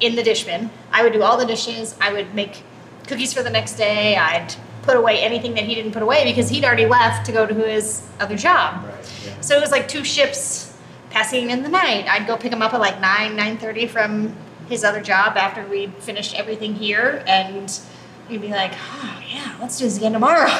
in 0.00 0.16
the 0.16 0.22
dish 0.22 0.44
bin. 0.44 0.70
I 0.90 1.02
would 1.02 1.12
do 1.12 1.22
all 1.22 1.36
the 1.36 1.44
dishes. 1.44 1.96
I 2.00 2.12
would 2.12 2.34
make 2.34 2.62
cookies 3.06 3.34
for 3.34 3.42
the 3.42 3.50
next 3.50 3.74
day. 3.74 4.16
I'd 4.16 4.54
put 4.84 4.96
away 4.96 5.20
anything 5.20 5.54
that 5.54 5.64
he 5.64 5.74
didn't 5.74 5.92
put 5.92 6.02
away 6.02 6.24
because 6.24 6.48
he'd 6.48 6.64
already 6.64 6.86
left 6.86 7.26
to 7.26 7.32
go 7.32 7.46
to 7.46 7.54
his 7.54 8.02
other 8.20 8.36
job. 8.36 8.84
Right. 8.84 9.12
Yeah. 9.26 9.40
So 9.40 9.56
it 9.56 9.60
was 9.60 9.70
like 9.70 9.88
two 9.88 10.04
ships 10.04 10.76
passing 11.10 11.50
in 11.50 11.62
the 11.62 11.68
night. 11.68 12.06
I'd 12.08 12.26
go 12.26 12.36
pick 12.36 12.52
him 12.52 12.62
up 12.62 12.74
at 12.74 12.80
like 12.80 13.00
9, 13.00 13.36
9.30 13.36 13.88
from 13.88 14.36
his 14.68 14.84
other 14.84 15.00
job 15.00 15.36
after 15.36 15.66
we'd 15.66 15.94
finished 15.94 16.34
everything 16.34 16.74
here. 16.74 17.22
And 17.26 17.78
we'd 18.28 18.40
be 18.40 18.48
like, 18.48 18.72
oh, 18.72 19.22
yeah, 19.32 19.56
let's 19.60 19.78
do 19.78 19.84
this 19.84 19.96
again 19.96 20.12
tomorrow. 20.12 20.50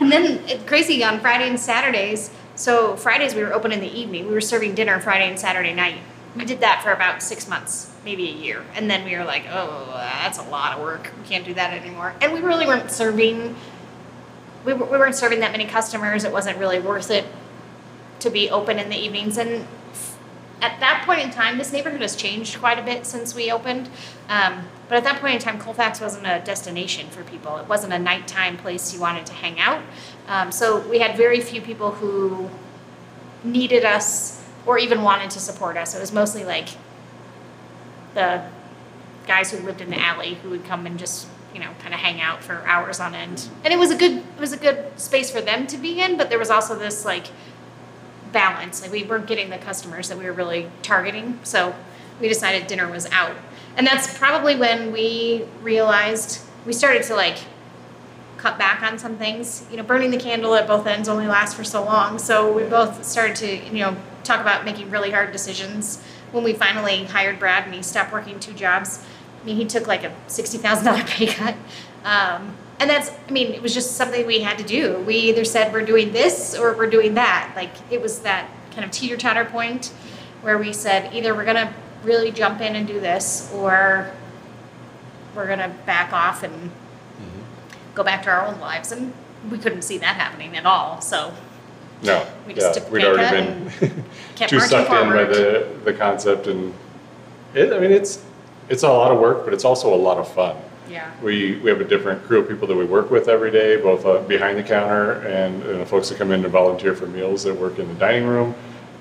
and 0.00 0.12
then 0.12 0.40
it's 0.46 0.64
crazy 0.64 1.02
on 1.04 1.20
Friday 1.20 1.48
and 1.48 1.58
Saturdays. 1.58 2.30
So 2.54 2.96
Fridays 2.96 3.34
we 3.34 3.42
were 3.42 3.52
open 3.52 3.72
in 3.72 3.80
the 3.80 3.92
evening. 3.98 4.26
We 4.26 4.32
were 4.32 4.40
serving 4.40 4.74
dinner 4.74 4.98
Friday 5.00 5.28
and 5.28 5.38
Saturday 5.38 5.74
night. 5.74 5.98
We 6.34 6.44
did 6.44 6.60
that 6.60 6.82
for 6.82 6.92
about 6.92 7.22
six 7.22 7.48
months, 7.48 7.92
maybe 8.06 8.28
a 8.28 8.32
year. 8.32 8.64
And 8.74 8.88
then 8.88 9.04
we 9.04 9.14
were 9.16 9.24
like, 9.24 9.44
oh, 9.50 9.90
that's 9.94 10.38
a 10.38 10.44
lot 10.44 10.78
of 10.78 10.82
work. 10.82 11.12
We 11.20 11.28
can't 11.28 11.44
do 11.44 11.52
that 11.54 11.74
anymore. 11.74 12.14
And 12.22 12.32
we 12.32 12.40
really 12.40 12.64
weren't 12.64 12.90
serving, 12.90 13.54
we, 14.64 14.72
we 14.72 14.96
weren't 14.96 15.16
serving 15.16 15.40
that 15.40 15.52
many 15.52 15.66
customers. 15.66 16.24
It 16.24 16.32
wasn't 16.32 16.56
really 16.56 16.78
worth 16.78 17.10
it 17.10 17.26
to 18.20 18.30
be 18.30 18.48
open 18.48 18.78
in 18.78 18.88
the 18.88 18.96
evenings. 18.96 19.36
And 19.36 19.66
at 20.62 20.80
that 20.80 21.02
point 21.04 21.20
in 21.20 21.30
time, 21.30 21.58
this 21.58 21.72
neighborhood 21.72 22.00
has 22.00 22.16
changed 22.16 22.58
quite 22.60 22.78
a 22.78 22.82
bit 22.82 23.04
since 23.04 23.34
we 23.34 23.50
opened. 23.50 23.90
Um, 24.28 24.64
but 24.88 24.96
at 24.96 25.04
that 25.04 25.20
point 25.20 25.34
in 25.34 25.40
time, 25.40 25.58
Colfax 25.58 26.00
wasn't 26.00 26.26
a 26.26 26.40
destination 26.44 27.08
for 27.08 27.24
people. 27.24 27.58
It 27.58 27.68
wasn't 27.68 27.92
a 27.92 27.98
nighttime 27.98 28.56
place 28.56 28.94
you 28.94 29.00
wanted 29.00 29.26
to 29.26 29.32
hang 29.32 29.58
out. 29.58 29.82
Um, 30.28 30.52
so 30.52 30.88
we 30.88 31.00
had 31.00 31.16
very 31.16 31.40
few 31.40 31.60
people 31.60 31.90
who 31.90 32.48
needed 33.42 33.84
us 33.84 34.44
or 34.64 34.78
even 34.78 35.02
wanted 35.02 35.30
to 35.30 35.40
support 35.40 35.76
us. 35.76 35.94
It 35.94 36.00
was 36.00 36.12
mostly 36.12 36.44
like 36.44 36.68
the 38.16 38.42
guys 39.28 39.52
who 39.52 39.64
lived 39.64 39.80
in 39.80 39.90
the 39.90 40.00
alley 40.00 40.34
who 40.34 40.50
would 40.50 40.64
come 40.64 40.86
and 40.86 40.98
just 40.98 41.28
you 41.54 41.60
know 41.60 41.70
kind 41.80 41.94
of 41.94 42.00
hang 42.00 42.20
out 42.20 42.42
for 42.42 42.66
hours 42.66 42.98
on 42.98 43.14
end. 43.14 43.48
And 43.62 43.72
it 43.72 43.78
was 43.78 43.92
a 43.92 43.96
good 43.96 44.18
it 44.18 44.40
was 44.40 44.52
a 44.52 44.56
good 44.56 44.98
space 44.98 45.30
for 45.30 45.40
them 45.40 45.68
to 45.68 45.78
be 45.78 46.00
in. 46.00 46.16
But 46.16 46.30
there 46.30 46.38
was 46.38 46.50
also 46.50 46.76
this 46.76 47.04
like 47.04 47.26
balance. 48.32 48.82
Like 48.82 48.92
we 48.92 49.04
weren't 49.04 49.26
getting 49.26 49.50
the 49.50 49.58
customers 49.58 50.08
that 50.08 50.18
we 50.18 50.24
were 50.24 50.32
really 50.32 50.68
targeting. 50.82 51.38
So 51.44 51.74
we 52.20 52.28
decided 52.28 52.66
dinner 52.66 52.90
was 52.90 53.06
out. 53.06 53.36
And 53.76 53.86
that's 53.86 54.18
probably 54.18 54.56
when 54.56 54.90
we 54.92 55.44
realized 55.62 56.40
we 56.64 56.72
started 56.72 57.02
to 57.04 57.14
like 57.14 57.38
cut 58.36 58.58
back 58.58 58.82
on 58.82 58.98
some 58.98 59.16
things. 59.16 59.66
You 59.70 59.76
know, 59.76 59.82
burning 59.82 60.10
the 60.10 60.18
candle 60.18 60.54
at 60.54 60.66
both 60.66 60.86
ends 60.86 61.08
only 61.08 61.26
lasts 61.26 61.54
for 61.54 61.64
so 61.64 61.84
long. 61.84 62.18
So 62.18 62.52
we 62.52 62.64
both 62.64 63.04
started 63.04 63.36
to, 63.36 63.56
you 63.56 63.80
know, 63.80 63.96
talk 64.24 64.40
about 64.40 64.64
making 64.64 64.90
really 64.90 65.10
hard 65.10 65.32
decisions. 65.32 66.02
When 66.36 66.44
we 66.44 66.52
finally 66.52 67.04
hired 67.04 67.38
Brad 67.38 67.64
and 67.64 67.72
he 67.74 67.82
stopped 67.82 68.12
working 68.12 68.38
two 68.38 68.52
jobs, 68.52 69.02
I 69.40 69.46
mean, 69.46 69.56
he 69.56 69.64
took 69.64 69.86
like 69.86 70.04
a 70.04 70.14
$60,000 70.28 71.06
pay 71.08 71.28
cut. 71.28 71.54
Um, 72.04 72.54
and 72.78 72.90
that's, 72.90 73.10
I 73.26 73.30
mean, 73.32 73.54
it 73.54 73.62
was 73.62 73.72
just 73.72 73.92
something 73.92 74.26
we 74.26 74.40
had 74.40 74.58
to 74.58 74.64
do. 74.64 74.98
We 75.06 75.14
either 75.16 75.46
said 75.46 75.72
we're 75.72 75.86
doing 75.86 76.12
this 76.12 76.54
or 76.54 76.76
we're 76.76 76.90
doing 76.90 77.14
that. 77.14 77.54
Like 77.56 77.70
it 77.90 78.02
was 78.02 78.18
that 78.20 78.50
kind 78.72 78.84
of 78.84 78.90
teeter 78.90 79.16
totter 79.16 79.46
point 79.46 79.86
where 80.42 80.58
we 80.58 80.74
said 80.74 81.14
either 81.14 81.34
we're 81.34 81.46
going 81.46 81.56
to 81.56 81.72
really 82.04 82.30
jump 82.30 82.60
in 82.60 82.76
and 82.76 82.86
do 82.86 83.00
this 83.00 83.50
or 83.54 84.12
we're 85.34 85.46
going 85.46 85.60
to 85.60 85.74
back 85.86 86.12
off 86.12 86.42
and 86.42 86.70
Mm-hmm. 87.16 87.94
go 87.94 88.04
back 88.04 88.24
to 88.24 88.30
our 88.30 88.44
own 88.46 88.60
lives. 88.60 88.92
And 88.92 89.10
we 89.50 89.56
couldn't 89.56 89.80
see 89.82 89.96
that 89.96 90.16
happening 90.16 90.54
at 90.54 90.66
all. 90.66 91.00
So 91.00 91.32
No, 92.02 92.26
We 92.46 92.54
just 92.54 92.66
yeah, 92.68 92.72
took 92.72 92.84
the 92.86 92.90
we'd 92.92 93.00
pay 93.00 93.06
cut 93.06 93.34
already 93.34 93.46
been 93.80 94.04
kept 94.36 94.50
too 94.50 94.56
marching 94.58 94.70
sucked 94.70 94.90
in 94.90 95.08
by 95.08 95.24
forward. 95.24 95.34
the, 95.34 95.68
the 95.84 95.92
concept 95.94 96.46
and 96.46 96.74
it, 97.54 97.72
I 97.72 97.78
mean, 97.78 97.90
it's, 97.90 98.22
it's 98.68 98.82
a 98.82 98.88
lot 98.88 99.10
of 99.12 99.18
work, 99.18 99.44
but 99.44 99.54
it's 99.54 99.64
also 99.64 99.94
a 99.94 99.96
lot 99.96 100.18
of 100.18 100.28
fun. 100.32 100.56
yeah. 100.90 101.10
We, 101.22 101.56
we 101.60 101.70
have 101.70 101.80
a 101.80 101.84
different 101.84 102.22
crew 102.24 102.40
of 102.40 102.48
people 102.48 102.68
that 102.68 102.76
we 102.76 102.84
work 102.84 103.10
with 103.10 103.28
every 103.28 103.50
day, 103.50 103.76
both 103.80 104.04
uh, 104.04 104.20
behind 104.22 104.58
the 104.58 104.62
counter 104.62 105.12
and, 105.26 105.62
and 105.62 105.80
the 105.80 105.86
folks 105.86 106.10
that 106.10 106.18
come 106.18 106.32
in 106.32 106.42
to 106.42 106.48
volunteer 106.50 106.94
for 106.94 107.06
meals 107.06 107.44
that 107.44 107.54
work 107.54 107.78
in 107.78 107.88
the 107.88 107.94
dining 107.94 108.26
room. 108.26 108.54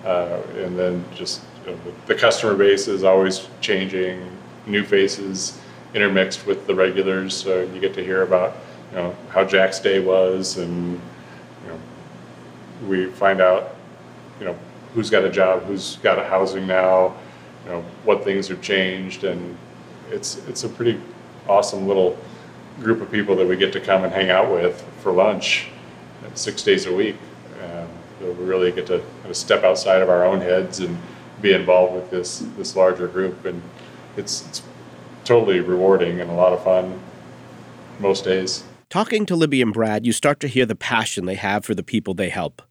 Uh, 0.06 0.40
and 0.56 0.78
then 0.80 1.04
just 1.14 1.42
you 1.66 1.72
know, 1.72 1.78
the, 1.84 2.14
the 2.14 2.16
customer 2.20 2.56
base 2.56 2.88
is 2.88 3.04
always 3.04 3.48
changing, 3.60 4.25
new 4.68 4.84
faces 4.84 5.60
intermixed 5.94 6.46
with 6.46 6.68
the 6.68 6.75
regulars. 6.75 7.36
So 7.36 7.64
you 7.64 7.80
get 7.82 7.94
to 7.96 8.04
hear 8.04 8.22
about 8.22 8.56
you 8.92 8.98
know 8.98 9.16
how 9.30 9.44
Jack's 9.44 9.80
day 9.80 10.00
was, 10.00 10.58
and 10.58 10.94
you 10.94 11.00
know 11.00 11.02
we 12.88 13.08
find 13.08 13.41
out 13.41 13.75
you 14.39 14.46
know 14.46 14.58
who's 14.94 15.10
got 15.10 15.24
a 15.24 15.29
job, 15.29 15.63
who's 15.63 15.98
got 15.98 16.17
a 16.17 16.24
housing 16.24 16.65
now, 16.65 17.15
you 17.65 17.72
know 17.72 17.82
what 18.03 18.24
things 18.24 18.48
have 18.48 18.62
changed, 18.62 19.24
and 19.24 19.58
it's 20.10 20.38
it's 20.48 20.63
a 20.63 20.70
pretty 20.70 21.00
awesome 21.48 21.88
little 21.88 22.17
group 22.82 23.01
of 23.01 23.12
people 23.12 23.36
that 23.36 23.48
we 23.48 23.55
get 23.55 23.72
to 23.74 23.79
come 23.79 24.03
and 24.03 24.13
hang 24.13 24.29
out 24.29 24.51
with 24.51 24.82
for 25.01 25.12
lunch 25.12 25.67
uh, 26.25 26.34
six 26.34 26.62
days 26.63 26.86
a 26.86 26.94
week. 26.94 27.15
Um, 27.63 27.88
so 28.20 28.32
we 28.32 28.46
really 28.46 28.72
get 28.72 28.88
to 28.88 29.00
kind 29.00 29.29
of 29.29 29.38
step 29.38 29.63
outside 29.63 30.01
of 30.01 30.10
our 30.10 30.25
own 30.25 30.41
heads 30.41 30.79
and 30.79 30.98
be 31.41 31.53
involved 31.53 31.94
with 31.94 32.10
this 32.10 32.39
this 32.58 32.75
larger 32.75 33.08
group, 33.08 33.46
and 33.46 33.62
it's 34.17 34.48
it's 34.48 34.62
totally 35.24 35.60
rewarding 35.60 36.22
and 36.22 36.29
a 36.29 36.34
lot 36.34 36.53
of 36.53 36.63
fun 36.63 37.00
most 38.00 38.24
days. 38.24 38.63
Talking 38.89 39.25
to 39.25 39.36
Libby 39.36 39.62
and 39.62 39.74
Brad, 39.74 40.06
you 40.06 40.12
start 40.12 40.39
to 40.42 40.48
hear 40.48 40.65
the 40.65 40.75
passion 40.75 41.25
they 41.25 41.36
have 41.36 41.65
for 41.65 41.74
the 41.74 41.84
people 41.84 42.13
they 42.13 42.30
help. 42.30 42.62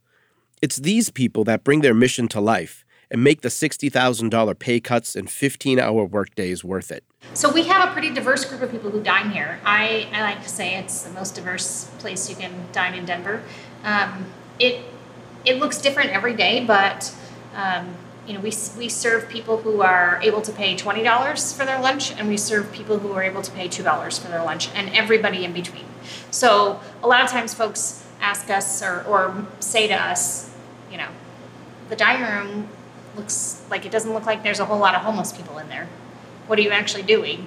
It's 0.63 0.77
these 0.77 1.11
people 1.11 1.45
that 1.45 1.65
bring 1.65 1.81
their 1.81 1.93
mission 1.93 2.29
to 2.29 2.41
life 2.41 2.85
and 3.11 3.23
make 3.23 3.43
the 3.43 3.49
$60,000 3.49 4.59
pay 4.59 4.81
cuts 4.81 5.17
and 5.17 5.29
15 5.29 5.79
hour 5.79 6.05
workdays 6.05 6.65
worth 6.65 6.91
it. 6.91 7.05
So 7.35 7.53
we 7.53 7.65
have 7.65 7.89
a 7.89 7.93
pretty 7.93 8.11
diverse 8.11 8.45
group 8.45 8.63
of 8.63 8.71
people 8.71 8.91
who 8.91 9.03
dine 9.03 9.31
here. 9.31 9.61
I, 9.65 10.09
I 10.13 10.23
like 10.23 10.43
to 10.43 10.49
say 10.49 10.77
it's 10.77 11.03
the 11.03 11.13
most 11.13 11.35
diverse 11.35 11.91
place 11.99 12.31
you 12.31 12.37
can 12.37 12.53
dine 12.73 12.95
in 12.95 13.05
Denver. 13.05 13.43
Um, 13.83 14.27
it 14.59 14.85
it 15.45 15.59
looks 15.59 15.79
different 15.79 16.11
every 16.11 16.35
day, 16.35 16.65
but 16.65 17.15
um, 17.55 17.95
you 18.27 18.35
know 18.35 18.41
we 18.41 18.53
we 18.79 18.89
serve 18.89 19.29
people 19.29 19.59
who 19.59 19.83
are 19.83 20.19
able 20.23 20.43
to 20.43 20.53
pay 20.53 20.77
twenty 20.77 21.03
dollars 21.03 21.53
for 21.53 21.65
their 21.65 21.81
lunch, 21.81 22.13
and 22.13 22.29
we 22.29 22.37
serve 22.37 22.73
people 22.73 22.99
who 22.99 23.13
are 23.13 23.23
able 23.23 23.43
to 23.43 23.51
pay 23.53 23.69
two 23.69 23.83
dollars 23.83 24.19
for 24.19 24.29
their 24.29 24.43
lunch, 24.43 24.69
and 24.75 24.89
everybody 24.95 25.45
in 25.45 25.53
between. 25.53 25.85
So 26.31 26.81
a 27.03 27.07
lot 27.07 27.23
of 27.23 27.31
times, 27.31 27.55
folks 27.55 28.05
ask 28.21 28.51
us 28.51 28.83
or 28.83 29.03
or 29.05 29.47
say 29.61 29.87
to 29.89 29.95
us, 29.95 30.55
you 30.91 30.97
know, 30.99 31.09
the 31.89 31.97
dining 31.97 32.23
room 32.27 32.69
looks 33.17 33.63
like 33.71 33.87
it 33.87 33.93
doesn't 33.93 34.13
look 34.13 34.27
like 34.27 34.43
there's 34.43 34.61
a 34.61 34.65
whole 34.65 34.79
lot 34.79 34.95
of 34.95 35.03
homeless 35.03 35.33
people 35.33 35.59
in 35.59 35.69
there 35.69 35.89
what 36.47 36.59
are 36.59 36.63
you 36.63 36.71
actually 36.71 37.03
doing? 37.03 37.47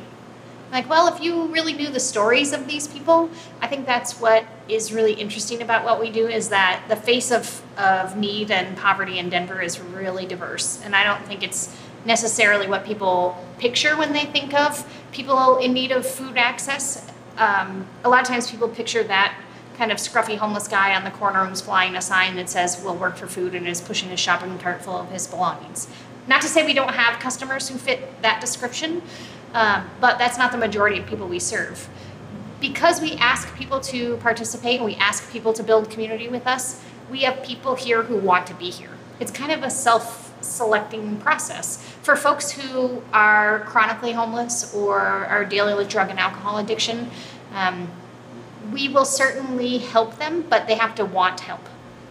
Like, 0.72 0.90
well, 0.90 1.14
if 1.14 1.22
you 1.22 1.48
really 1.48 1.74
knew 1.74 1.90
the 1.90 2.00
stories 2.00 2.52
of 2.52 2.68
these 2.68 2.88
people, 2.88 3.30
I 3.62 3.68
think 3.68 3.86
that's 3.86 4.20
what 4.20 4.46
is 4.68 4.92
really 4.92 5.14
interesting 5.14 5.62
about 5.62 5.86
what 5.86 6.00
we 6.00 6.12
do 6.12 6.28
is 6.28 6.50
that 6.50 6.84
the 6.90 6.96
face 6.96 7.32
of, 7.32 7.64
of 7.78 8.18
need 8.18 8.52
and 8.52 8.76
poverty 8.78 9.18
in 9.18 9.30
Denver 9.30 9.62
is 9.62 9.80
really 9.80 10.26
diverse. 10.26 10.82
And 10.84 10.96
I 10.96 11.04
don't 11.04 11.24
think 11.26 11.42
it's 11.42 11.74
necessarily 12.06 12.68
what 12.68 12.86
people 12.86 13.44
picture 13.58 13.96
when 13.98 14.14
they 14.14 14.26
think 14.26 14.54
of 14.54 14.86
people 15.12 15.58
in 15.58 15.74
need 15.74 15.92
of 15.92 16.06
food 16.06 16.38
access. 16.38 17.10
Um, 17.38 17.88
a 18.04 18.10
lot 18.10 18.22
of 18.22 18.28
times 18.28 18.52
people 18.52 18.68
picture 18.68 19.04
that 19.04 19.38
kind 19.78 19.92
of 19.92 20.00
scruffy 20.00 20.38
homeless 20.38 20.68
guy 20.68 20.96
on 20.96 21.04
the 21.04 21.12
corner 21.12 21.46
who's 21.46 21.62
flying 21.62 21.96
a 21.96 22.02
sign 22.02 22.36
that 22.36 22.50
says, 22.50 22.82
We'll 22.84 22.96
work 22.96 23.16
for 23.16 23.28
food 23.28 23.56
and 23.56 23.68
is 23.68 23.80
pushing 23.80 24.10
his 24.10 24.20
shopping 24.20 24.58
cart 24.58 24.82
full 24.82 24.98
of 24.98 25.12
his 25.12 25.28
belongings. 25.28 25.88
Not 26.28 26.42
to 26.42 26.48
say 26.48 26.66
we 26.66 26.74
don't 26.74 26.94
have 26.94 27.20
customers 27.20 27.70
who 27.70 27.78
fit 27.78 28.22
that 28.22 28.42
description, 28.42 29.02
um, 29.54 29.90
but 30.00 30.18
that's 30.18 30.38
not 30.38 30.52
the 30.52 30.58
majority 30.58 31.00
of 31.00 31.06
people 31.06 31.28
we 31.28 31.40
serve. 31.40 31.90
Because 32.60 33.02
we 33.02 33.14
ask 33.14 33.56
people 33.56 33.80
to 33.82 34.18
participate 34.18 34.78
and 34.78 34.86
we 34.86 34.96
ask 34.96 35.32
people 35.32 35.54
to 35.54 35.64
build 35.64 35.90
community 35.90 36.28
with 36.28 36.48
us, 36.48 36.82
we 37.10 37.22
have 37.22 37.44
people 37.44 37.76
here 37.76 38.04
who 38.04 38.18
want 38.18 38.48
to 38.48 38.54
be 38.56 38.70
here. 38.70 38.90
It's 39.20 39.32
kind 39.32 39.52
of 39.52 39.64
a 39.64 39.70
self 39.70 40.34
selecting 40.42 41.18
process. 41.18 41.78
For 42.02 42.16
folks 42.16 42.52
who 42.52 43.02
are 43.12 43.62
chronically 43.62 44.12
homeless 44.12 44.74
or 44.74 45.00
are 45.00 45.46
dealing 45.46 45.76
with 45.76 45.90
drug 45.90 46.10
and 46.10 46.20
alcohol 46.20 46.58
addiction, 46.58 47.10
um, 47.54 47.90
we 48.72 48.90
will 48.90 49.06
certainly 49.06 49.78
help 49.78 50.18
them, 50.18 50.46
but 50.50 50.68
they 50.68 50.76
have 50.76 50.96
to 50.96 51.06
want 51.06 51.40
help. 51.40 51.62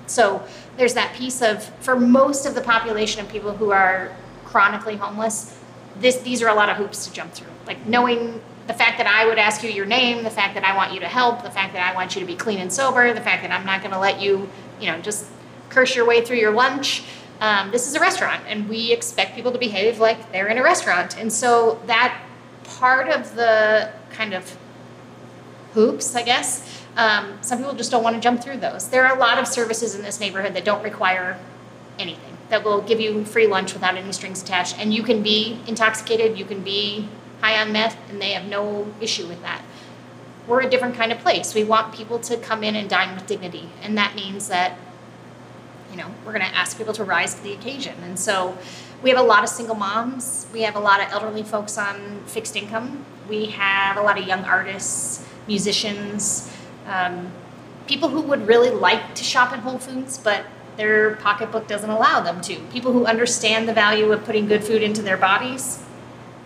So 0.06 0.46
there's 0.76 0.94
that 0.94 1.14
piece 1.14 1.42
of 1.42 1.64
for 1.80 1.98
most 1.98 2.46
of 2.46 2.54
the 2.54 2.60
population 2.60 3.20
of 3.20 3.30
people 3.30 3.52
who 3.52 3.72
are 3.72 4.14
chronically 4.44 4.96
homeless, 4.96 5.58
this 6.00 6.18
these 6.18 6.42
are 6.42 6.48
a 6.48 6.54
lot 6.54 6.68
of 6.68 6.76
hoops 6.76 7.06
to 7.06 7.12
jump 7.12 7.32
through. 7.32 7.52
Like 7.66 7.86
knowing 7.86 8.40
the 8.66 8.74
fact 8.74 8.98
that 8.98 9.06
I 9.06 9.26
would 9.26 9.38
ask 9.38 9.62
you 9.62 9.70
your 9.70 9.86
name, 9.86 10.24
the 10.24 10.30
fact 10.30 10.54
that 10.54 10.64
I 10.64 10.76
want 10.76 10.92
you 10.92 11.00
to 11.00 11.08
help, 11.08 11.42
the 11.42 11.50
fact 11.50 11.72
that 11.74 11.88
I 11.88 11.94
want 11.94 12.14
you 12.14 12.20
to 12.20 12.26
be 12.26 12.34
clean 12.34 12.58
and 12.58 12.72
sober, 12.72 13.12
the 13.12 13.20
fact 13.20 13.42
that 13.42 13.52
I'm 13.52 13.64
not 13.64 13.80
going 13.80 13.92
to 13.92 13.98
let 13.98 14.20
you, 14.20 14.48
you 14.80 14.90
know, 14.90 15.00
just 15.00 15.26
curse 15.68 15.94
your 15.94 16.06
way 16.06 16.24
through 16.24 16.38
your 16.38 16.52
lunch. 16.52 17.04
Um, 17.40 17.70
this 17.70 17.86
is 17.86 17.94
a 17.94 18.00
restaurant, 18.00 18.42
and 18.48 18.68
we 18.68 18.92
expect 18.92 19.34
people 19.34 19.52
to 19.52 19.58
behave 19.58 20.00
like 20.00 20.32
they're 20.32 20.48
in 20.48 20.58
a 20.58 20.62
restaurant. 20.62 21.16
And 21.18 21.32
so 21.32 21.80
that 21.86 22.18
part 22.64 23.08
of 23.08 23.36
the 23.36 23.92
kind 24.10 24.34
of 24.34 24.56
hoops, 25.74 26.16
I 26.16 26.22
guess. 26.22 26.82
Um, 26.96 27.38
some 27.42 27.58
people 27.58 27.74
just 27.74 27.90
don't 27.90 28.02
want 28.02 28.16
to 28.16 28.20
jump 28.20 28.42
through 28.42 28.56
those. 28.56 28.88
There 28.88 29.06
are 29.06 29.14
a 29.14 29.18
lot 29.18 29.38
of 29.38 29.46
services 29.46 29.94
in 29.94 30.02
this 30.02 30.18
neighborhood 30.18 30.54
that 30.54 30.64
don't 30.64 30.82
require 30.82 31.38
anything, 31.98 32.25
that 32.48 32.64
will 32.64 32.80
give 32.80 33.00
you 33.00 33.24
free 33.24 33.46
lunch 33.46 33.72
without 33.72 33.96
any 33.96 34.12
strings 34.12 34.42
attached. 34.42 34.78
And 34.78 34.94
you 34.94 35.02
can 35.02 35.22
be 35.22 35.60
intoxicated, 35.66 36.38
you 36.38 36.44
can 36.44 36.62
be 36.62 37.08
high 37.40 37.60
on 37.60 37.72
meth, 37.72 37.96
and 38.08 38.20
they 38.20 38.32
have 38.32 38.46
no 38.46 38.92
issue 39.00 39.26
with 39.26 39.42
that. 39.42 39.62
We're 40.46 40.60
a 40.60 40.70
different 40.70 40.94
kind 40.94 41.10
of 41.10 41.18
place. 41.18 41.54
We 41.54 41.64
want 41.64 41.94
people 41.94 42.18
to 42.20 42.36
come 42.36 42.62
in 42.62 42.76
and 42.76 42.88
dine 42.88 43.14
with 43.14 43.26
dignity. 43.26 43.70
And 43.82 43.98
that 43.98 44.14
means 44.14 44.48
that, 44.48 44.78
you 45.90 45.96
know, 45.96 46.06
we're 46.24 46.32
going 46.32 46.44
to 46.44 46.54
ask 46.54 46.78
people 46.78 46.94
to 46.94 47.04
rise 47.04 47.34
to 47.34 47.42
the 47.42 47.52
occasion. 47.52 47.96
And 48.02 48.18
so 48.18 48.56
we 49.02 49.10
have 49.10 49.18
a 49.18 49.22
lot 49.22 49.42
of 49.42 49.48
single 49.48 49.74
moms, 49.74 50.46
we 50.52 50.62
have 50.62 50.76
a 50.76 50.80
lot 50.80 51.00
of 51.00 51.10
elderly 51.10 51.42
folks 51.42 51.76
on 51.76 52.22
fixed 52.26 52.54
income, 52.54 53.04
we 53.28 53.46
have 53.46 53.96
a 53.96 54.00
lot 54.02 54.18
of 54.18 54.26
young 54.26 54.44
artists, 54.44 55.26
musicians 55.48 56.50
um, 56.86 57.30
people 57.86 58.08
who 58.08 58.20
would 58.22 58.46
really 58.46 58.70
like 58.70 59.14
to 59.14 59.24
shop 59.24 59.52
at 59.52 59.60
Whole 59.60 59.78
Foods, 59.78 60.18
but 60.18 60.44
their 60.76 61.16
pocketbook 61.16 61.66
doesn't 61.66 61.90
allow 61.90 62.20
them 62.20 62.40
to. 62.42 62.56
People 62.72 62.92
who 62.92 63.06
understand 63.06 63.68
the 63.68 63.72
value 63.72 64.12
of 64.12 64.24
putting 64.24 64.46
good 64.46 64.62
food 64.62 64.82
into 64.82 65.02
their 65.02 65.16
bodies, 65.16 65.82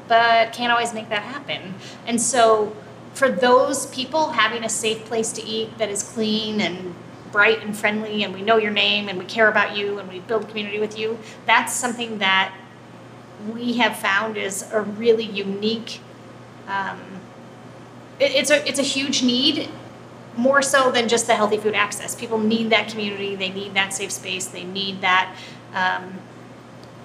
but 0.09 0.53
can't 0.53 0.73
always 0.73 0.95
make 0.95 1.09
that 1.09 1.23
happen. 1.23 1.75
And 2.07 2.21
so, 2.21 2.77
for 3.15 3.31
those 3.31 3.87
people, 3.87 4.31
having 4.31 4.65
a 4.65 4.69
safe 4.69 5.05
place 5.05 5.33
to 5.33 5.43
eat 5.45 5.77
that 5.79 5.91
is 5.91 6.03
clean 6.03 6.61
and 6.61 6.95
bright 7.33 7.63
and 7.63 7.77
friendly, 7.77 8.23
and 8.23 8.33
we 8.33 8.43
know 8.43 8.57
your 8.57 8.71
name 8.71 9.09
and 9.09 9.19
we 9.19 9.25
care 9.25 9.49
about 9.49 9.77
you 9.77 9.99
and 9.99 10.09
we 10.09 10.21
build 10.21 10.49
community 10.49 10.79
with 10.79 10.99
you, 10.99 11.19
that's 11.47 11.73
something 11.73 12.19
that 12.19 12.55
we 13.53 13.75
have 13.75 13.97
found 13.97 14.37
is 14.37 14.71
a 14.73 14.81
really 14.83 15.25
unique. 15.25 16.01
Um, 16.69 17.01
it, 18.21 18.33
it's 18.33 18.51
a 18.51 18.67
it's 18.69 18.79
a 18.79 18.85
huge 18.85 19.23
need 19.23 19.69
more 20.37 20.63
so 20.63 20.91
than 20.91 21.09
just 21.09 21.27
the 21.27 21.35
healthy 21.35 21.57
food 21.57 21.75
access. 21.75 22.15
People 22.15 22.39
need 22.39 22.71
that 22.71 22.89
community. 22.89 23.37
They 23.37 23.51
need 23.51 23.75
that 23.75 23.93
safe 23.93 24.13
space. 24.13 24.47
They 24.47 24.65
need 24.65 25.01
that. 25.01 25.35
Um, 25.75 26.15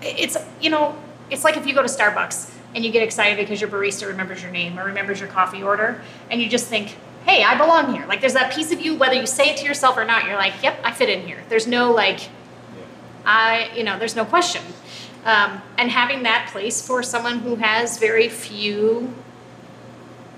it's 0.02 0.38
you 0.62 0.70
know, 0.70 0.96
it's 1.30 1.44
like 1.44 1.58
if 1.58 1.66
you 1.66 1.74
go 1.74 1.82
to 1.82 1.88
Starbucks 1.88 2.54
and 2.74 2.84
you 2.84 2.92
get 2.92 3.04
excited 3.04 3.38
because 3.38 3.62
your 3.62 3.70
barista 3.70 4.08
remembers 4.08 4.42
your 4.42 4.52
name 4.52 4.78
or 4.78 4.86
remembers 4.86 5.20
your 5.20 5.30
coffee 5.30 5.64
order, 5.64 6.02
and 6.30 6.42
you 6.42 6.50
just 6.50 6.68
think, 6.68 6.96
"Hey, 7.26 7.44
I 7.44 7.56
belong 7.58 7.94
here." 7.94 8.06
Like 8.06 8.22
there's 8.22 8.34
that 8.34 8.54
piece 8.54 8.72
of 8.72 8.82
you, 8.82 8.96
whether 8.96 9.16
you 9.16 9.26
say 9.26 9.50
it 9.50 9.58
to 9.58 9.66
yourself 9.66 9.98
or 9.98 10.06
not. 10.06 10.26
You're 10.26 10.36
like, 10.36 10.62
"Yep, 10.62 10.80
I 10.84 10.92
fit 10.92 11.10
in 11.10 11.26
here." 11.26 11.44
There's 11.50 11.68
no 11.68 11.92
like, 11.92 12.30
I 13.26 13.72
you 13.76 13.84
know, 13.84 13.98
there's 13.98 14.16
no 14.16 14.26
question. 14.26 14.62
Um, 15.26 15.62
and 15.80 15.90
having 15.90 16.22
that 16.24 16.50
place 16.52 16.86
for 16.86 17.02
someone 17.02 17.40
who 17.40 17.56
has 17.56 17.98
very 17.98 18.30
few 18.30 19.12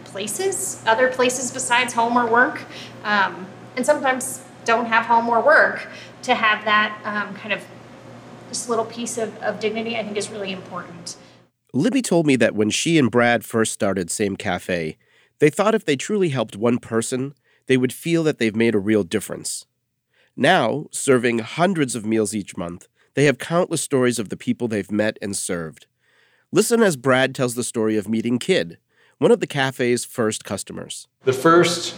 places, 0.07 0.81
other 0.85 1.09
places 1.09 1.51
besides 1.51 1.93
home 1.93 2.17
or 2.17 2.29
work, 2.29 2.63
um, 3.03 3.47
and 3.75 3.85
sometimes 3.85 4.43
don't 4.65 4.87
have 4.87 5.05
home 5.05 5.29
or 5.29 5.41
work, 5.41 5.87
to 6.23 6.35
have 6.35 6.65
that 6.65 6.99
um, 7.05 7.35
kind 7.35 7.53
of 7.53 7.63
this 8.49 8.67
little 8.67 8.85
piece 8.85 9.17
of, 9.17 9.37
of 9.43 9.59
dignity, 9.59 9.97
I 9.97 10.03
think 10.03 10.17
is 10.17 10.29
really 10.29 10.51
important. 10.51 11.15
Libby 11.73 12.01
told 12.01 12.25
me 12.25 12.35
that 12.37 12.55
when 12.55 12.69
she 12.69 12.97
and 12.97 13.11
Brad 13.11 13.43
first 13.45 13.73
started 13.73 14.09
Same 14.09 14.35
Cafe, 14.35 14.97
they 15.39 15.49
thought 15.49 15.75
if 15.75 15.85
they 15.85 15.95
truly 15.95 16.29
helped 16.29 16.55
one 16.55 16.79
person, 16.79 17.33
they 17.67 17.77
would 17.77 17.93
feel 17.93 18.23
that 18.23 18.39
they've 18.39 18.55
made 18.55 18.73
a 18.73 18.79
real 18.79 19.03
difference. 19.03 19.65
Now, 20.35 20.85
serving 20.91 21.39
hundreds 21.39 21.95
of 21.95 22.05
meals 22.05 22.33
each 22.33 22.57
month, 22.57 22.87
they 23.15 23.25
have 23.25 23.37
countless 23.37 23.81
stories 23.81 24.19
of 24.19 24.29
the 24.29 24.37
people 24.37 24.67
they've 24.67 24.91
met 24.91 25.17
and 25.21 25.35
served. 25.35 25.87
Listen 26.51 26.81
as 26.81 26.95
Brad 26.95 27.35
tells 27.35 27.55
the 27.55 27.63
story 27.63 27.97
of 27.97 28.07
meeting 28.07 28.39
Kid, 28.39 28.77
one 29.19 29.31
of 29.31 29.39
the 29.39 29.47
cafe's 29.47 30.05
first 30.05 30.45
customers. 30.45 31.07
The 31.23 31.33
first 31.33 31.95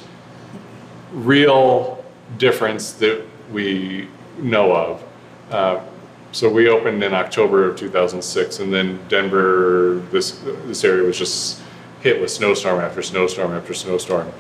real 1.11 2.03
difference 2.38 2.93
that 2.93 3.25
we 3.51 4.07
know 4.38 4.75
of. 4.75 5.03
Uh, 5.51 5.83
so 6.31 6.49
we 6.49 6.69
opened 6.69 7.03
in 7.03 7.13
October 7.13 7.65
of 7.67 7.77
2006, 7.77 8.60
and 8.60 8.71
then 8.71 8.99
Denver, 9.08 10.03
this 10.12 10.39
this 10.65 10.84
area 10.84 11.03
was 11.03 11.17
just 11.17 11.62
hit 12.01 12.21
with 12.21 12.29
snowstorm 12.29 12.79
after 12.79 13.01
snowstorm 13.01 13.51
after 13.51 13.73
snowstorm, 13.73 14.32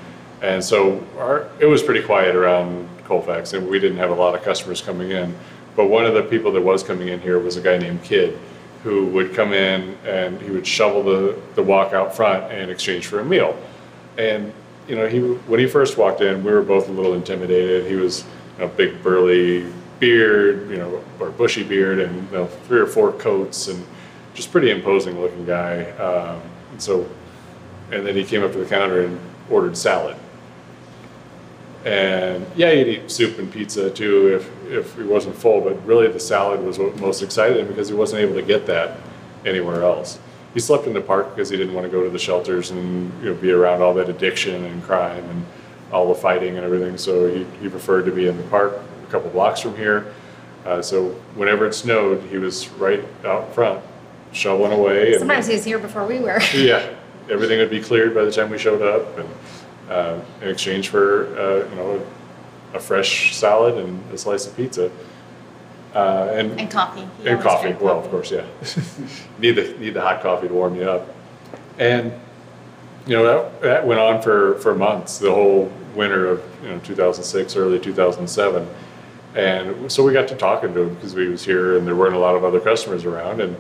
and 0.41 0.63
so 0.63 1.03
our, 1.17 1.49
it 1.59 1.65
was 1.65 1.81
pretty 1.81 2.03
quiet 2.03 2.35
around 2.35 2.87
Colfax, 3.05 3.53
and 3.53 3.67
we 3.67 3.79
didn't 3.79 3.97
have 3.97 4.11
a 4.11 4.13
lot 4.13 4.35
of 4.35 4.43
customers 4.43 4.81
coming 4.81 5.09
in. 5.09 5.35
But 5.75 5.87
one 5.87 6.05
of 6.05 6.13
the 6.13 6.21
people 6.21 6.51
that 6.51 6.61
was 6.61 6.83
coming 6.83 7.07
in 7.07 7.21
here 7.21 7.39
was 7.39 7.57
a 7.57 7.61
guy 7.61 7.77
named 7.79 8.03
Kid, 8.03 8.37
who 8.83 9.07
would 9.07 9.33
come 9.33 9.53
in 9.53 9.97
and 10.05 10.41
he 10.41 10.51
would 10.51 10.65
shovel 10.65 11.03
the, 11.03 11.37
the 11.55 11.63
walk 11.63 11.93
out 11.93 12.15
front 12.15 12.51
in 12.53 12.69
exchange 12.69 13.07
for 13.07 13.19
a 13.19 13.25
meal. 13.25 13.57
And, 14.17 14.53
you 14.87 14.95
know, 14.95 15.07
he 15.07 15.19
when 15.19 15.59
he 15.59 15.67
first 15.67 15.97
walked 15.97 16.21
in, 16.21 16.43
we 16.43 16.51
were 16.51 16.61
both 16.61 16.87
a 16.87 16.91
little 16.91 17.13
intimidated. 17.13 17.85
He 17.87 17.95
was 17.95 18.25
a 18.59 18.67
big 18.67 19.03
burly 19.03 19.71
beard, 19.99 20.69
you 20.69 20.77
know, 20.77 21.03
or 21.19 21.29
bushy 21.31 21.63
beard 21.63 21.99
and 21.99 22.15
you 22.31 22.37
know, 22.37 22.45
three 22.45 22.79
or 22.79 22.87
four 22.87 23.11
coats 23.13 23.67
and 23.67 23.85
just 24.33 24.51
pretty 24.51 24.71
imposing 24.71 25.19
looking 25.19 25.45
guy. 25.45 25.91
Um, 25.91 26.41
and 26.71 26.81
so, 26.81 27.07
and 27.91 28.05
then 28.05 28.15
he 28.15 28.23
came 28.23 28.43
up 28.43 28.51
to 28.53 28.57
the 28.57 28.65
counter 28.65 29.05
and 29.05 29.19
ordered 29.49 29.75
salad. 29.75 30.15
And 31.85 32.45
yeah, 32.55 32.71
he'd 32.71 32.87
eat 32.87 33.11
soup 33.11 33.39
and 33.39 33.51
pizza 33.51 33.89
too 33.89 34.35
if, 34.35 34.58
if 34.69 34.95
he 34.95 35.03
wasn't 35.03 35.35
full, 35.35 35.61
but 35.61 35.85
really 35.85 36.07
the 36.07 36.19
salad 36.19 36.61
was 36.61 36.77
what 36.77 36.95
most 36.97 37.21
excited 37.21 37.57
him 37.57 37.67
because 37.67 37.89
he 37.89 37.95
wasn't 37.95 38.21
able 38.21 38.35
to 38.35 38.41
get 38.41 38.65
that 38.67 38.97
anywhere 39.45 39.83
else. 39.83 40.19
He 40.53 40.59
slept 40.59 40.87
in 40.87 40.93
the 40.93 41.01
park 41.01 41.35
because 41.35 41.49
he 41.49 41.57
didn't 41.57 41.73
want 41.73 41.85
to 41.85 41.91
go 41.91 42.03
to 42.03 42.09
the 42.09 42.19
shelters 42.19 42.71
and 42.71 43.11
you 43.23 43.29
know, 43.29 43.35
be 43.35 43.51
around 43.51 43.81
all 43.81 43.93
that 43.95 44.09
addiction 44.09 44.65
and 44.65 44.81
crime 44.83 45.23
and 45.29 45.45
all 45.91 46.07
the 46.07 46.19
fighting 46.19 46.57
and 46.57 46.65
everything. 46.65 46.97
So 46.97 47.27
he, 47.27 47.43
he 47.61 47.69
preferred 47.69 48.05
to 48.05 48.11
be 48.11 48.27
in 48.27 48.37
the 48.37 48.43
park 48.43 48.79
a 49.03 49.11
couple 49.11 49.29
blocks 49.29 49.59
from 49.61 49.75
here. 49.75 50.13
Uh, 50.65 50.81
so 50.81 51.09
whenever 51.35 51.65
it 51.65 51.73
snowed, 51.73 52.21
he 52.29 52.37
was 52.37 52.69
right 52.71 53.03
out 53.25 53.53
front 53.53 53.83
shoveling 54.31 54.71
away. 54.71 55.17
Sometimes 55.17 55.45
and, 55.45 55.53
he 55.53 55.57
was 55.57 55.65
here 55.65 55.79
before 55.79 56.05
we 56.05 56.19
were. 56.19 56.39
yeah, 56.53 56.95
everything 57.29 57.59
would 57.59 57.69
be 57.69 57.81
cleared 57.81 58.13
by 58.13 58.23
the 58.23 58.31
time 58.31 58.49
we 58.49 58.57
showed 58.57 58.81
up. 58.81 59.17
And, 59.17 59.29
uh, 59.89 60.19
in 60.41 60.49
exchange 60.49 60.89
for 60.89 61.25
uh, 61.37 61.69
you 61.69 61.75
know 61.75 62.05
a 62.73 62.79
fresh 62.79 63.35
salad 63.35 63.77
and 63.77 64.11
a 64.11 64.17
slice 64.17 64.47
of 64.47 64.55
pizza. 64.55 64.91
Uh, 65.93 66.31
and, 66.33 66.59
and 66.59 66.69
coffee. 66.69 67.07
And 67.25 67.41
coffee. 67.41 67.73
Well, 67.73 67.95
coffee. 67.95 68.05
of 68.05 68.11
course, 68.11 68.31
yeah. 68.31 68.45
need 69.39 69.51
the 69.51 69.75
need 69.79 69.95
the 69.95 70.01
hot 70.01 70.21
coffee 70.21 70.47
to 70.47 70.53
warm 70.53 70.75
you 70.75 70.83
up. 70.83 71.07
And 71.79 72.13
you 73.07 73.15
know 73.15 73.23
that, 73.23 73.61
that 73.61 73.87
went 73.87 73.99
on 73.99 74.21
for, 74.21 74.59
for 74.59 74.75
months, 74.75 75.17
the 75.17 75.31
whole 75.31 75.71
winter 75.95 76.27
of 76.27 76.43
you 76.61 76.69
know 76.69 76.79
2006, 76.79 77.55
early 77.55 77.79
2007. 77.79 78.67
And 79.35 79.91
so 79.91 80.03
we 80.03 80.13
got 80.13 80.27
to 80.27 80.35
talking 80.35 80.73
to 80.73 80.81
him 80.81 80.95
because 80.95 81.15
we 81.15 81.27
was 81.27 81.43
here 81.43 81.77
and 81.77 81.87
there 81.87 81.95
weren't 81.95 82.15
a 82.15 82.19
lot 82.19 82.35
of 82.35 82.43
other 82.43 82.59
customers 82.59 83.05
around. 83.05 83.41
And 83.41 83.55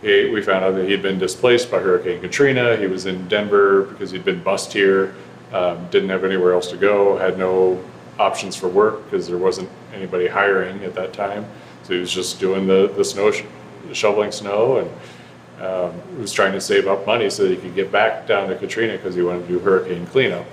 he, 0.00 0.30
we 0.30 0.42
found 0.42 0.64
out 0.64 0.74
that 0.76 0.88
he'd 0.88 1.02
been 1.02 1.18
displaced 1.18 1.70
by 1.70 1.78
Hurricane 1.80 2.20
Katrina. 2.20 2.76
He 2.76 2.86
was 2.86 3.06
in 3.06 3.26
Denver 3.28 3.82
because 3.82 4.10
he'd 4.10 4.24
been 4.24 4.42
bussed 4.42 4.72
here 4.72 5.14
um, 5.52 5.88
didn't 5.90 6.10
have 6.10 6.24
anywhere 6.24 6.52
else 6.52 6.68
to 6.70 6.76
go, 6.76 7.16
had 7.16 7.38
no 7.38 7.82
options 8.18 8.56
for 8.56 8.68
work 8.68 9.04
because 9.04 9.28
there 9.28 9.38
wasn't 9.38 9.68
anybody 9.94 10.26
hiring 10.26 10.82
at 10.84 10.94
that 10.94 11.12
time. 11.12 11.46
So 11.84 11.94
he 11.94 12.00
was 12.00 12.12
just 12.12 12.40
doing 12.40 12.66
the, 12.66 12.92
the 12.96 13.04
snow, 13.04 13.30
sh- 13.30 13.44
shoveling 13.92 14.32
snow 14.32 14.78
and 14.78 15.64
um, 15.64 16.20
was 16.20 16.32
trying 16.32 16.52
to 16.52 16.60
save 16.60 16.86
up 16.86 17.06
money 17.06 17.30
so 17.30 17.44
that 17.44 17.54
he 17.54 17.56
could 17.56 17.74
get 17.74 17.90
back 17.90 18.26
down 18.26 18.48
to 18.48 18.56
Katrina 18.56 18.94
because 18.96 19.14
he 19.14 19.22
wanted 19.22 19.46
to 19.46 19.48
do 19.48 19.58
hurricane 19.58 20.06
cleanup. 20.06 20.46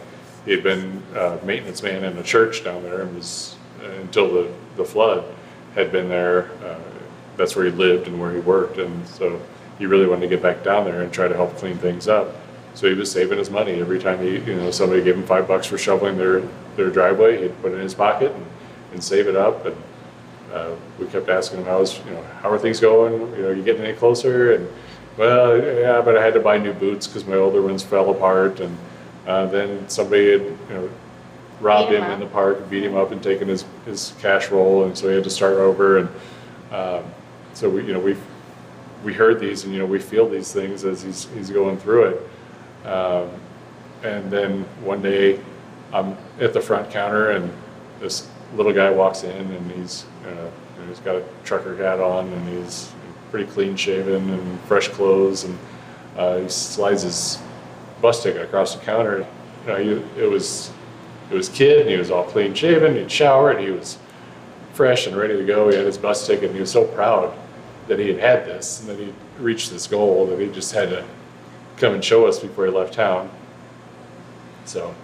He 0.45 0.51
had 0.51 0.63
been 0.63 1.01
a 1.15 1.39
maintenance 1.43 1.81
man 1.83 2.03
in 2.03 2.17
a 2.17 2.23
church 2.23 2.63
down 2.63 2.83
there 2.83 3.01
and 3.01 3.15
was, 3.15 3.55
uh, 3.83 3.89
until 4.01 4.31
the, 4.31 4.51
the 4.77 4.85
flood, 4.85 5.25
had 5.73 5.91
been 5.91 6.07
there. 6.07 6.51
Uh, 6.63 6.79
that's 7.37 7.55
where 7.55 7.65
he 7.65 7.71
lived 7.71 8.07
and 8.07 8.19
where 8.19 8.31
he 8.31 8.39
worked. 8.39 8.77
And 8.77 9.07
so 9.07 9.41
he 9.77 9.85
really 9.85 10.07
wanted 10.07 10.21
to 10.21 10.27
get 10.27 10.41
back 10.41 10.63
down 10.63 10.85
there 10.85 11.01
and 11.01 11.11
try 11.11 11.27
to 11.27 11.35
help 11.35 11.55
clean 11.57 11.77
things 11.77 12.07
up. 12.07 12.35
So 12.75 12.87
he 12.87 12.93
was 12.93 13.11
saving 13.11 13.37
his 13.37 13.49
money 13.49 13.79
every 13.79 13.99
time 13.99 14.19
he, 14.19 14.39
you 14.39 14.55
know, 14.55 14.71
somebody 14.71 15.03
gave 15.03 15.15
him 15.15 15.25
five 15.25 15.47
bucks 15.47 15.67
for 15.67 15.77
shoveling 15.77 16.17
their, 16.17 16.41
their 16.75 16.89
driveway, 16.89 17.41
he'd 17.41 17.61
put 17.61 17.71
it 17.71 17.75
in 17.75 17.81
his 17.81 17.93
pocket 17.93 18.31
and, 18.31 18.45
and 18.93 19.03
save 19.03 19.27
it 19.27 19.35
up. 19.35 19.65
And 19.65 19.75
uh, 20.53 20.75
we 20.99 21.07
kept 21.07 21.29
asking 21.29 21.59
him, 21.59 21.65
how's, 21.65 21.99
you 22.05 22.11
know, 22.11 22.23
how 22.41 22.49
are 22.49 22.59
things 22.59 22.79
going? 22.79 23.13
You 23.35 23.43
know, 23.43 23.47
are 23.49 23.53
you 23.53 23.63
getting 23.63 23.83
any 23.83 23.97
closer? 23.97 24.53
And 24.53 24.69
well, 25.17 25.57
yeah, 25.57 26.01
but 26.01 26.17
I 26.17 26.23
had 26.23 26.33
to 26.33 26.39
buy 26.39 26.57
new 26.57 26.73
boots 26.73 27.07
because 27.07 27.25
my 27.25 27.35
older 27.35 27.61
ones 27.61 27.83
fell 27.83 28.09
apart. 28.11 28.59
And 28.59 28.77
uh, 29.27 29.45
then 29.47 29.87
somebody 29.89 30.31
had, 30.31 30.41
you 30.41 30.57
know, 30.69 30.89
robbed 31.61 31.91
him, 31.91 32.03
him 32.03 32.11
in 32.11 32.19
the 32.19 32.25
park, 32.27 32.69
beat 32.69 32.83
him 32.83 32.95
up, 32.95 33.11
and 33.11 33.21
taken 33.23 33.47
his, 33.47 33.65
his 33.85 34.13
cash 34.19 34.51
roll, 34.51 34.83
and 34.83 34.97
so 34.97 35.09
he 35.09 35.15
had 35.15 35.23
to 35.23 35.29
start 35.29 35.53
over. 35.55 35.99
And 35.99 36.09
um, 36.71 37.03
so 37.53 37.69
we, 37.69 37.85
you 37.85 37.93
know, 37.93 37.99
we 37.99 38.15
we 39.03 39.13
heard 39.13 39.39
these, 39.39 39.63
and 39.63 39.73
you 39.73 39.79
know, 39.79 39.85
we 39.85 39.99
feel 39.99 40.27
these 40.27 40.51
things 40.51 40.83
as 40.83 41.01
he's 41.01 41.27
he's 41.33 41.49
going 41.49 41.77
through 41.77 42.05
it. 42.05 42.87
Um, 42.87 43.29
and 44.03 44.29
then 44.29 44.63
one 44.83 45.01
day 45.01 45.39
I'm 45.93 46.17
at 46.39 46.53
the 46.53 46.61
front 46.61 46.89
counter 46.91 47.31
and 47.31 47.51
this 47.99 48.27
little 48.55 48.73
guy 48.73 48.89
walks 48.89 49.23
in 49.23 49.51
and 49.51 49.71
he's 49.71 50.05
uh, 50.25 50.49
he's 50.87 50.99
got 50.99 51.15
a 51.15 51.23
trucker 51.43 51.75
hat 51.77 51.99
on 51.99 52.27
and 52.27 52.49
he's 52.49 52.91
pretty 53.31 53.49
clean 53.51 53.75
shaven 53.75 54.29
and 54.29 54.59
fresh 54.61 54.87
clothes 54.89 55.43
and 55.43 55.57
uh, 56.17 56.37
he 56.37 56.49
slides 56.49 57.01
his 57.01 57.39
bus 58.01 58.23
ticket 58.23 58.41
across 58.41 58.75
the 58.75 58.81
counter. 58.81 59.27
You 59.65 59.67
know, 59.67 59.77
he, 59.77 60.21
it 60.21 60.29
was 60.29 60.71
it 61.29 61.33
was 61.33 61.49
kid, 61.49 61.81
and 61.81 61.89
he 61.89 61.97
was 61.97 62.11
all 62.11 62.23
clean 62.23 62.53
shaven. 62.53 62.95
He'd 62.95 63.11
showered. 63.11 63.59
He 63.59 63.71
was 63.71 63.97
fresh 64.73 65.07
and 65.07 65.15
ready 65.15 65.35
to 65.35 65.45
go. 65.45 65.69
He 65.69 65.75
had 65.75 65.85
his 65.85 65.97
bus 65.97 66.25
ticket, 66.25 66.45
and 66.45 66.53
he 66.53 66.61
was 66.61 66.71
so 66.71 66.85
proud 66.85 67.35
that 67.87 67.99
he 67.99 68.09
had 68.09 68.19
had 68.19 68.45
this 68.45 68.79
and 68.79 68.89
that 68.89 68.99
he 68.99 69.13
reached 69.39 69.71
this 69.71 69.87
goal 69.87 70.25
that 70.27 70.39
he 70.39 70.47
just 70.47 70.71
had 70.71 70.89
to 70.89 71.05
come 71.77 71.93
and 71.93 72.03
show 72.03 72.25
us 72.25 72.39
before 72.39 72.65
he 72.65 72.71
left 72.71 72.93
town. 72.93 73.29
So 74.65 74.95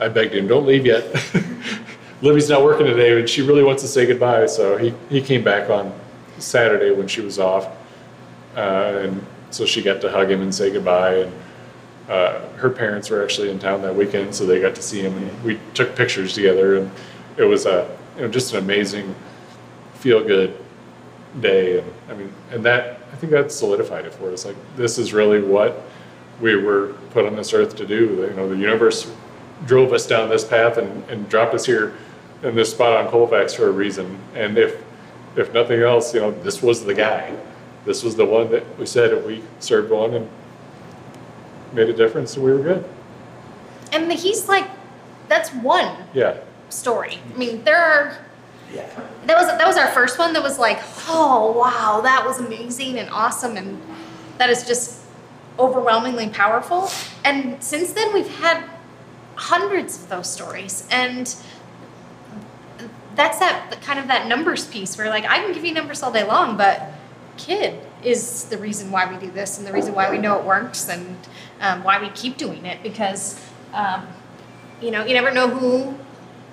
I 0.00 0.08
begged 0.08 0.34
him, 0.34 0.48
"Don't 0.48 0.66
leave 0.66 0.86
yet." 0.86 1.04
Libby's 2.22 2.50
not 2.50 2.62
working 2.62 2.86
today, 2.86 3.18
and 3.18 3.28
she 3.28 3.42
really 3.42 3.62
wants 3.62 3.82
to 3.82 3.88
say 3.88 4.06
goodbye. 4.06 4.46
So 4.46 4.76
he, 4.76 4.92
he 5.08 5.22
came 5.22 5.42
back 5.42 5.70
on 5.70 5.92
Saturday 6.38 6.90
when 6.90 7.08
she 7.08 7.22
was 7.22 7.38
off, 7.38 7.66
uh, 8.56 9.02
and 9.04 9.26
so 9.50 9.64
she 9.64 9.82
got 9.82 10.00
to 10.02 10.10
hug 10.10 10.30
him 10.30 10.42
and 10.42 10.54
say 10.54 10.70
goodbye. 10.70 11.14
And 11.16 11.32
uh, 12.08 12.48
her 12.56 12.68
parents 12.68 13.08
were 13.08 13.22
actually 13.22 13.50
in 13.50 13.58
town 13.58 13.82
that 13.82 13.94
weekend, 13.94 14.34
so 14.34 14.44
they 14.44 14.60
got 14.60 14.74
to 14.74 14.82
see 14.82 15.00
him, 15.00 15.16
and 15.16 15.44
we 15.44 15.58
took 15.74 15.96
pictures 15.96 16.34
together. 16.34 16.78
And 16.78 16.90
it 17.36 17.44
was 17.44 17.66
a 17.66 17.96
you 18.16 18.22
know 18.22 18.28
just 18.28 18.52
an 18.52 18.58
amazing, 18.58 19.14
feel 19.94 20.22
good 20.22 20.56
day. 21.40 21.78
And 21.78 21.92
I 22.10 22.14
mean, 22.14 22.32
and 22.50 22.64
that 22.64 23.00
I 23.12 23.16
think 23.16 23.32
that 23.32 23.50
solidified 23.50 24.04
it 24.04 24.12
for 24.12 24.30
us. 24.30 24.44
Like 24.44 24.56
this 24.76 24.98
is 24.98 25.12
really 25.12 25.40
what 25.40 25.82
we 26.40 26.56
were 26.56 26.94
put 27.10 27.24
on 27.26 27.36
this 27.36 27.52
earth 27.54 27.76
to 27.76 27.86
do. 27.86 28.26
You 28.28 28.36
know, 28.36 28.48
the 28.48 28.56
universe 28.56 29.10
drove 29.66 29.92
us 29.92 30.06
down 30.06 30.28
this 30.28 30.44
path 30.44 30.78
and, 30.78 31.08
and 31.10 31.28
dropped 31.28 31.54
us 31.54 31.66
here 31.66 31.94
in 32.42 32.54
this 32.54 32.70
spot 32.70 33.04
on 33.04 33.10
Colfax 33.10 33.54
for 33.54 33.68
a 33.68 33.72
reason. 33.72 34.18
And 34.34 34.56
if 34.58 34.82
if 35.36 35.52
nothing 35.54 35.80
else, 35.80 36.12
you 36.12 36.20
know, 36.20 36.30
this 36.30 36.60
was 36.62 36.84
the 36.84 36.94
guy. 36.94 37.36
This 37.84 38.02
was 38.02 38.16
the 38.16 38.24
one 38.26 38.50
that 38.50 38.78
we 38.78 38.84
said 38.86 39.12
if 39.12 39.24
we 39.24 39.42
served 39.60 39.90
one 39.90 40.14
and 40.14 40.28
made 41.72 41.88
a 41.88 41.92
difference, 41.92 42.36
we 42.36 42.50
were 42.52 42.58
good. 42.58 42.84
And 43.92 44.10
he's 44.12 44.48
like, 44.48 44.68
that's 45.28 45.50
one 45.50 45.96
Yeah. 46.14 46.38
story. 46.68 47.18
I 47.34 47.38
mean, 47.38 47.62
there 47.64 47.76
are. 47.78 48.18
Yeah. 48.72 48.88
That 49.26 49.36
was 49.36 49.46
that 49.46 49.66
was 49.66 49.76
our 49.76 49.88
first 49.88 50.18
one. 50.18 50.32
That 50.32 50.42
was 50.42 50.58
like, 50.58 50.80
oh 51.08 51.52
wow, 51.58 52.00
that 52.02 52.24
was 52.24 52.38
amazing 52.38 52.98
and 52.98 53.08
awesome, 53.10 53.56
and 53.56 53.80
that 54.38 54.48
is 54.50 54.66
just 54.66 55.00
overwhelmingly 55.58 56.28
powerful. 56.30 56.88
And 57.24 57.62
since 57.62 57.92
then, 57.92 58.12
we've 58.14 58.28
had 58.38 58.64
hundreds 59.40 59.96
of 59.96 60.08
those 60.10 60.30
stories, 60.30 60.86
and 60.90 61.34
that's 63.16 63.38
that 63.38 63.80
kind 63.82 63.98
of 63.98 64.06
that 64.08 64.28
numbers 64.28 64.66
piece 64.66 64.96
where 64.98 65.08
like 65.08 65.24
I 65.24 65.38
can 65.38 65.52
give 65.52 65.64
you 65.64 65.72
numbers 65.72 66.02
all 66.02 66.12
day 66.12 66.24
long, 66.24 66.56
but 66.56 66.92
kid 67.36 67.80
is 68.04 68.44
the 68.44 68.58
reason 68.58 68.90
why 68.90 69.10
we 69.10 69.18
do 69.18 69.30
this 69.30 69.58
and 69.58 69.66
the 69.66 69.72
reason 69.72 69.94
why 69.94 70.10
we 70.10 70.18
know 70.18 70.38
it 70.38 70.44
works 70.44 70.88
and 70.88 71.16
um, 71.60 71.82
why 71.82 72.00
we 72.00 72.08
keep 72.10 72.36
doing 72.36 72.66
it 72.66 72.82
because 72.82 73.40
um, 73.72 74.06
you 74.80 74.90
know 74.90 75.04
you 75.04 75.14
never 75.14 75.30
know 75.30 75.48
who 75.48 75.94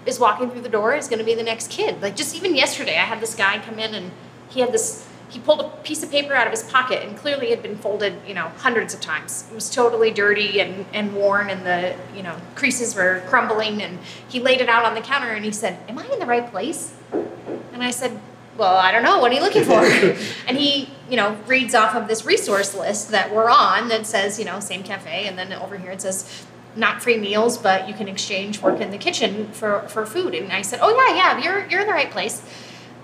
is 0.06 0.20
walking 0.20 0.50
through 0.50 0.62
the 0.62 0.70
door 0.70 0.96
is 0.96 1.08
going 1.10 1.20
to 1.20 1.26
be 1.26 1.36
the 1.36 1.44
next 1.44 1.70
kid. 1.70 2.02
Like 2.02 2.16
just 2.16 2.36
even 2.36 2.56
yesterday 2.56 2.98
i 2.98 3.04
had 3.04 3.20
this 3.20 3.36
guy 3.36 3.60
come 3.60 3.80
in 3.80 3.94
and 3.94 4.12
he 4.50 4.62
had 4.62 4.72
this 4.72 5.07
he 5.30 5.40
pulled 5.40 5.60
a 5.60 5.70
piece 5.84 6.04
of 6.04 6.12
paper 6.12 6.34
out 6.34 6.48
of 6.48 6.52
his 6.52 6.64
pocket 6.64 7.04
and 7.04 7.18
clearly 7.18 7.50
had 7.50 7.62
been 7.62 7.78
folded 7.78 8.14
you 8.28 8.34
know 8.34 8.50
hundreds 8.58 8.94
of 8.94 9.02
times. 9.02 9.46
It 9.52 9.56
was 9.56 9.70
totally 9.70 10.12
dirty 10.12 10.60
and, 10.60 10.86
and 10.94 11.14
worn 11.14 11.50
and 11.50 11.66
the 11.66 11.96
you 12.16 12.24
know 12.24 12.36
creases 12.56 12.96
were 12.96 13.24
crumbling 13.28 13.82
and 13.82 14.00
he 14.28 14.40
laid 14.40 14.62
it 14.62 14.70
out 14.70 14.86
on 14.86 14.96
the 14.96 15.02
counter 15.02 15.32
and 15.32 15.44
he 15.44 15.52
said 15.52 15.78
am 15.90 16.00
i 16.00 16.06
in 16.08 16.20
the 16.20 16.26
right 16.26 16.50
place? 16.50 16.94
And 17.12 17.84
i 17.84 17.92
said 17.92 18.20
well 18.58 18.78
i 18.78 18.92
don't 18.92 19.04
know. 19.04 19.20
What 19.20 19.32
are 19.32 19.36
you 19.36 19.42
looking 19.42 19.64
for? 19.64 19.82
And 20.48 20.58
he 20.58 20.90
you 21.10 21.18
know 21.18 21.38
reads 21.46 21.76
off 21.76 21.96
of 21.96 22.08
this 22.08 22.26
resource 22.26 22.74
list 22.74 23.12
that 23.12 23.34
we're 23.34 23.50
on 23.50 23.90
that 23.90 24.08
says 24.08 24.40
you 24.40 24.46
know 24.46 24.60
same 24.60 24.84
cafe. 24.84 25.28
And 25.28 25.38
then 25.38 25.52
over 25.54 25.78
here 25.78 25.92
it 25.92 26.02
says 26.02 26.46
not 26.76 27.02
free 27.02 27.18
meals 27.18 27.58
but 27.58 27.88
you 27.88 27.94
can 27.94 28.08
exchange 28.08 28.62
work 28.62 28.80
in 28.80 28.92
the 28.92 28.98
kitchen 28.98 29.52
for, 29.52 29.82
for 29.90 30.06
food. 30.06 30.34
And 30.36 30.54
i 30.54 30.62
said 30.62 30.80
oh 30.82 30.96
yeah 30.96 31.16
yeah 31.16 31.44
you're, 31.44 31.68
you're 31.68 31.82
in 31.82 31.88
the 31.88 31.94
right 31.94 32.12
place. 32.12 32.42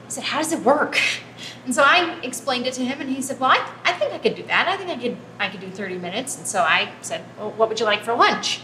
I 0.05 0.09
said, 0.09 0.23
"How 0.25 0.39
does 0.39 0.51
it 0.51 0.59
work?" 0.59 0.99
And 1.65 1.73
so 1.73 1.81
I 1.83 2.19
explained 2.23 2.67
it 2.67 2.73
to 2.73 2.83
him, 2.83 2.99
and 2.99 3.09
he 3.09 3.21
said, 3.21 3.39
"Well, 3.39 3.51
I, 3.51 3.65
I 3.85 3.93
think 3.93 4.13
I 4.13 4.17
could 4.17 4.35
do 4.35 4.43
that. 4.43 4.67
I 4.67 4.75
think 4.75 4.89
I 4.89 4.97
could 4.97 5.17
I 5.39 5.49
could 5.49 5.61
do 5.61 5.69
30 5.69 5.97
minutes." 5.97 6.37
And 6.37 6.45
so 6.45 6.61
I 6.61 6.91
said, 7.01 7.23
"Well, 7.37 7.51
what 7.51 7.69
would 7.69 7.79
you 7.79 7.85
like 7.85 8.03
for 8.03 8.13
lunch?" 8.13 8.59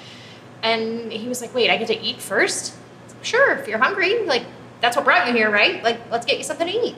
And 0.61 1.11
he 1.11 1.27
was 1.29 1.41
like, 1.41 1.53
"Wait, 1.53 1.69
I 1.69 1.77
get 1.77 1.87
to 1.87 1.99
eat 1.99 2.21
first? 2.21 2.75
Sure, 3.21 3.53
if 3.55 3.67
you're 3.67 3.79
hungry. 3.79 4.25
Like 4.25 4.43
that's 4.81 4.95
what 4.97 5.05
brought 5.05 5.27
you 5.27 5.33
here, 5.33 5.49
right? 5.49 5.83
Like 5.83 5.99
let's 6.11 6.25
get 6.25 6.37
you 6.37 6.43
something 6.43 6.67
to 6.67 6.73
eat." 6.73 6.95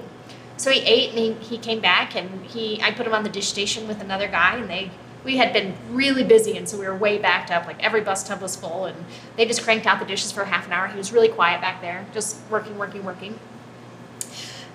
So 0.57 0.69
he 0.71 0.79
ate, 0.81 1.09
and 1.09 1.19
he, 1.19 1.55
he 1.55 1.57
came 1.57 1.79
back, 1.79 2.15
and 2.15 2.45
he 2.45 2.81
I 2.81 2.91
put 2.91 3.05
him 3.05 3.13
on 3.13 3.23
the 3.23 3.29
dish 3.29 3.47
station 3.47 3.87
with 3.87 4.01
another 4.01 4.27
guy, 4.27 4.57
and 4.57 4.69
they 4.69 4.89
we 5.23 5.37
had 5.37 5.53
been 5.53 5.75
really 5.91 6.23
busy, 6.23 6.57
and 6.57 6.67
so 6.67 6.79
we 6.79 6.87
were 6.87 6.95
way 6.95 7.19
backed 7.19 7.51
up. 7.51 7.67
Like 7.67 7.81
every 7.83 8.01
bus 8.01 8.27
tub 8.27 8.41
was 8.41 8.55
full, 8.55 8.85
and 8.85 9.05
they 9.37 9.45
just 9.45 9.61
cranked 9.61 9.85
out 9.85 9.99
the 9.99 10.05
dishes 10.05 10.31
for 10.31 10.45
half 10.45 10.65
an 10.65 10.73
hour. 10.73 10.87
He 10.87 10.97
was 10.97 11.13
really 11.13 11.29
quiet 11.29 11.61
back 11.61 11.79
there, 11.81 12.07
just 12.11 12.37
working, 12.49 12.79
working, 12.79 13.03
working 13.05 13.39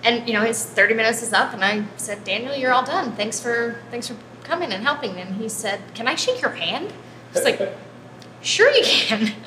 and 0.04 0.26
you 0.26 0.34
know 0.34 0.42
his 0.42 0.64
30 0.64 0.94
minutes 0.94 1.22
is 1.22 1.32
up 1.32 1.52
and 1.52 1.64
i 1.64 1.84
said 1.96 2.22
daniel 2.24 2.54
you're 2.54 2.72
all 2.72 2.84
done. 2.84 3.12
Thanks 3.12 3.40
for 3.40 3.80
thanks 3.90 4.08
for 4.08 4.16
coming 4.44 4.72
and 4.72 4.84
helping. 4.84 5.16
And 5.16 5.36
he 5.36 5.48
said 5.48 5.80
can 5.94 6.06
i 6.08 6.14
shake 6.14 6.40
your 6.40 6.52
hand? 6.52 6.92
I 7.32 7.34
was 7.34 7.44
like 7.44 7.60
sure 8.42 8.70
you 8.72 8.84
can. 8.84 9.32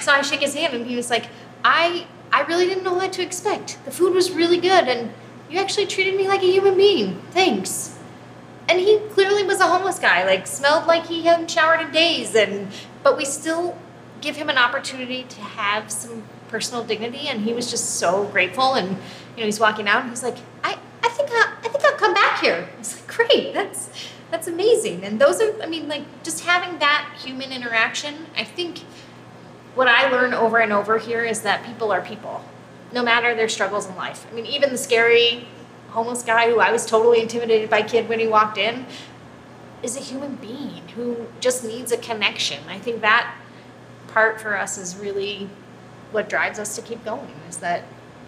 So 0.00 0.12
i 0.12 0.20
shake 0.20 0.40
his 0.40 0.54
hand 0.54 0.74
and 0.74 0.86
he 0.86 0.96
was 0.96 1.08
like 1.08 1.26
i 1.64 2.06
i 2.30 2.42
really 2.42 2.66
didn't 2.66 2.84
know 2.84 2.92
what 2.92 3.12
to 3.14 3.22
expect. 3.22 3.78
The 3.86 3.90
food 3.90 4.14
was 4.14 4.30
really 4.30 4.58
good 4.58 4.86
and 4.86 5.10
you 5.48 5.58
actually 5.58 5.86
treated 5.86 6.14
me 6.16 6.28
like 6.28 6.42
a 6.42 6.50
human 6.50 6.76
being. 6.76 7.22
Thanks. 7.30 7.98
And 8.68 8.80
he 8.80 8.98
clearly 9.10 9.44
was 9.44 9.60
a 9.60 9.66
homeless 9.66 9.98
guy 9.98 10.26
like 10.26 10.46
smelled 10.46 10.86
like 10.86 11.06
he 11.06 11.22
hadn't 11.22 11.50
showered 11.50 11.80
in 11.80 11.90
days 11.90 12.34
and 12.34 12.68
but 13.02 13.16
we 13.16 13.24
still 13.24 13.78
give 14.20 14.36
him 14.36 14.48
an 14.48 14.58
opportunity 14.58 15.24
to 15.24 15.40
have 15.40 15.90
some 15.90 16.22
personal 16.48 16.84
dignity 16.84 17.28
and 17.28 17.42
he 17.42 17.52
was 17.52 17.70
just 17.70 17.96
so 17.96 18.24
grateful 18.26 18.74
and 18.74 18.96
you 19.34 19.40
know 19.40 19.46
he's 19.46 19.60
walking 19.60 19.88
out 19.88 20.02
and 20.02 20.10
he's 20.10 20.22
like 20.22 20.36
i 20.62 20.78
i 21.02 21.08
think 21.08 21.28
I, 21.32 21.54
I 21.62 21.68
think 21.68 21.84
i'll 21.84 21.96
come 21.98 22.14
back 22.14 22.40
here. 22.40 22.68
It's 22.78 23.00
like 23.00 23.06
great 23.06 23.54
that's 23.54 23.90
that's 24.30 24.48
amazing. 24.48 25.04
And 25.04 25.20
those 25.20 25.40
are 25.40 25.62
i 25.62 25.66
mean 25.66 25.88
like 25.88 26.04
just 26.22 26.44
having 26.44 26.78
that 26.78 27.16
human 27.18 27.52
interaction 27.52 28.26
i 28.36 28.44
think 28.44 28.80
what 29.74 29.88
i 29.88 30.10
learn 30.10 30.34
over 30.34 30.58
and 30.58 30.72
over 30.72 30.98
here 30.98 31.24
is 31.24 31.42
that 31.42 31.64
people 31.64 31.92
are 31.92 32.00
people 32.00 32.44
no 32.92 33.02
matter 33.02 33.34
their 33.34 33.48
struggles 33.48 33.88
in 33.88 33.96
life. 33.96 34.26
I 34.30 34.34
mean 34.34 34.46
even 34.46 34.70
the 34.70 34.78
scary 34.78 35.48
homeless 35.90 36.22
guy 36.22 36.50
who 36.50 36.58
i 36.58 36.72
was 36.72 36.86
totally 36.86 37.20
intimidated 37.20 37.70
by 37.70 37.82
kid 37.82 38.08
when 38.08 38.18
he 38.18 38.26
walked 38.26 38.58
in 38.58 38.86
is 39.82 39.96
a 39.96 40.00
human 40.00 40.36
being 40.36 40.88
who 40.96 41.26
just 41.40 41.62
needs 41.62 41.92
a 41.92 41.98
connection. 41.98 42.58
I 42.68 42.78
think 42.78 43.02
that 43.02 43.34
part 44.08 44.40
for 44.40 44.56
us 44.56 44.78
is 44.78 44.96
really 44.96 45.48
what 46.10 46.28
drives 46.28 46.58
us 46.58 46.74
to 46.76 46.82
keep 46.82 47.04
going 47.04 47.34
is 47.48 47.58
that 47.58 47.84